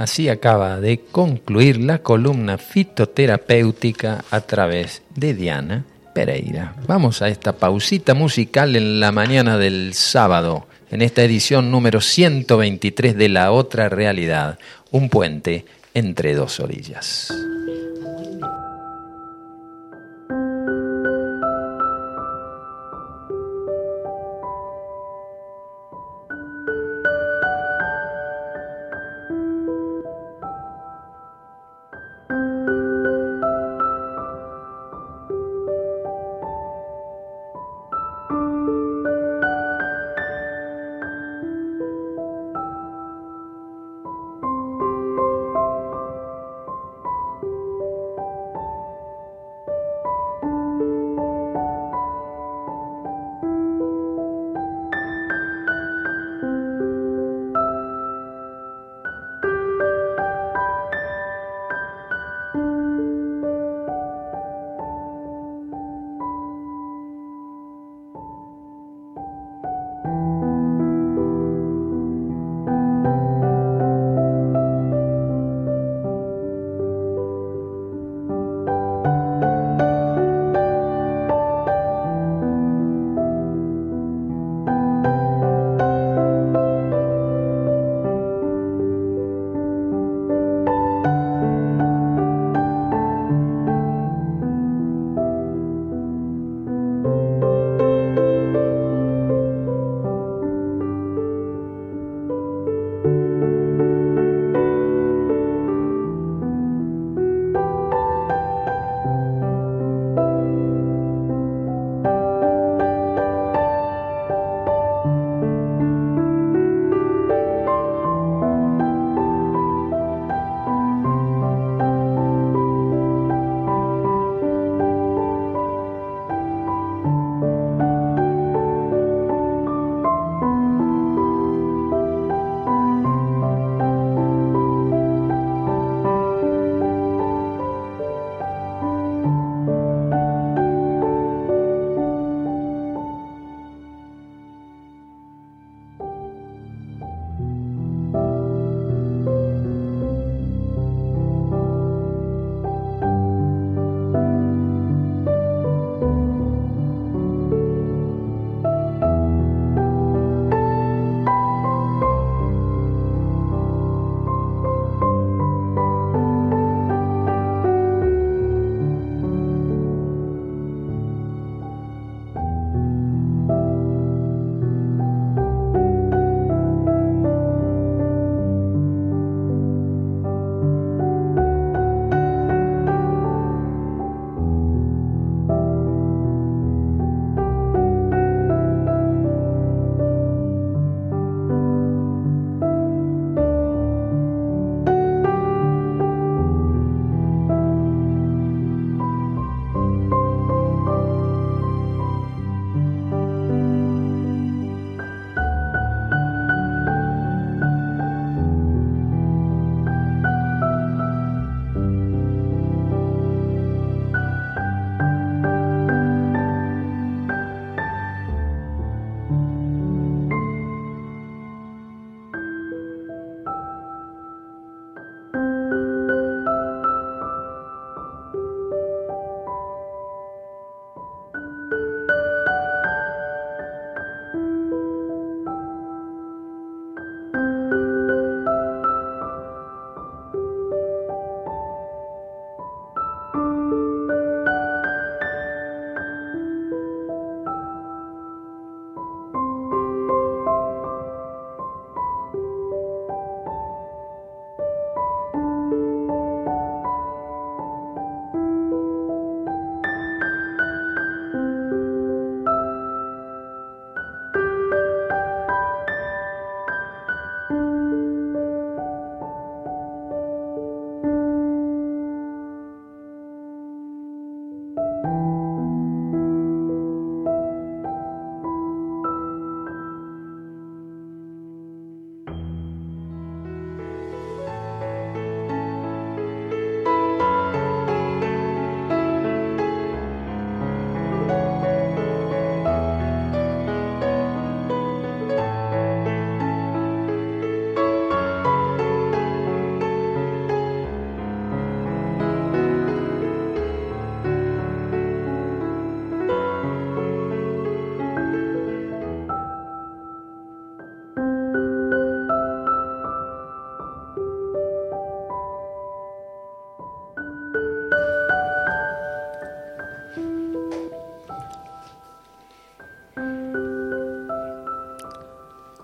Así 0.00 0.30
acaba 0.30 0.80
de 0.80 1.00
concluir 1.00 1.76
la 1.78 1.98
columna 1.98 2.56
fitoterapéutica 2.56 4.24
a 4.30 4.40
través 4.40 5.02
de 5.14 5.34
Diana 5.34 5.84
Pereira. 6.14 6.74
Vamos 6.86 7.20
a 7.20 7.28
esta 7.28 7.52
pausita 7.52 8.14
musical 8.14 8.76
en 8.76 8.98
la 8.98 9.12
mañana 9.12 9.58
del 9.58 9.92
sábado, 9.92 10.66
en 10.90 11.02
esta 11.02 11.22
edición 11.22 11.70
número 11.70 12.00
123 12.00 13.14
de 13.14 13.28
La 13.28 13.52
Otra 13.52 13.90
Realidad, 13.90 14.58
un 14.90 15.10
puente 15.10 15.66
entre 15.92 16.34
dos 16.34 16.60
orillas. 16.60 17.34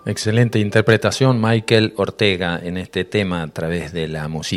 Excelente 0.09 0.61
interpretación, 0.61 1.43
Michael 1.43 1.93
Ortega, 1.97 2.61
en 2.63 2.77
este 2.77 3.05
tema 3.05 3.43
a 3.43 3.49
través 3.49 3.93
de 3.93 4.07
la 4.07 4.29
música 4.29 4.57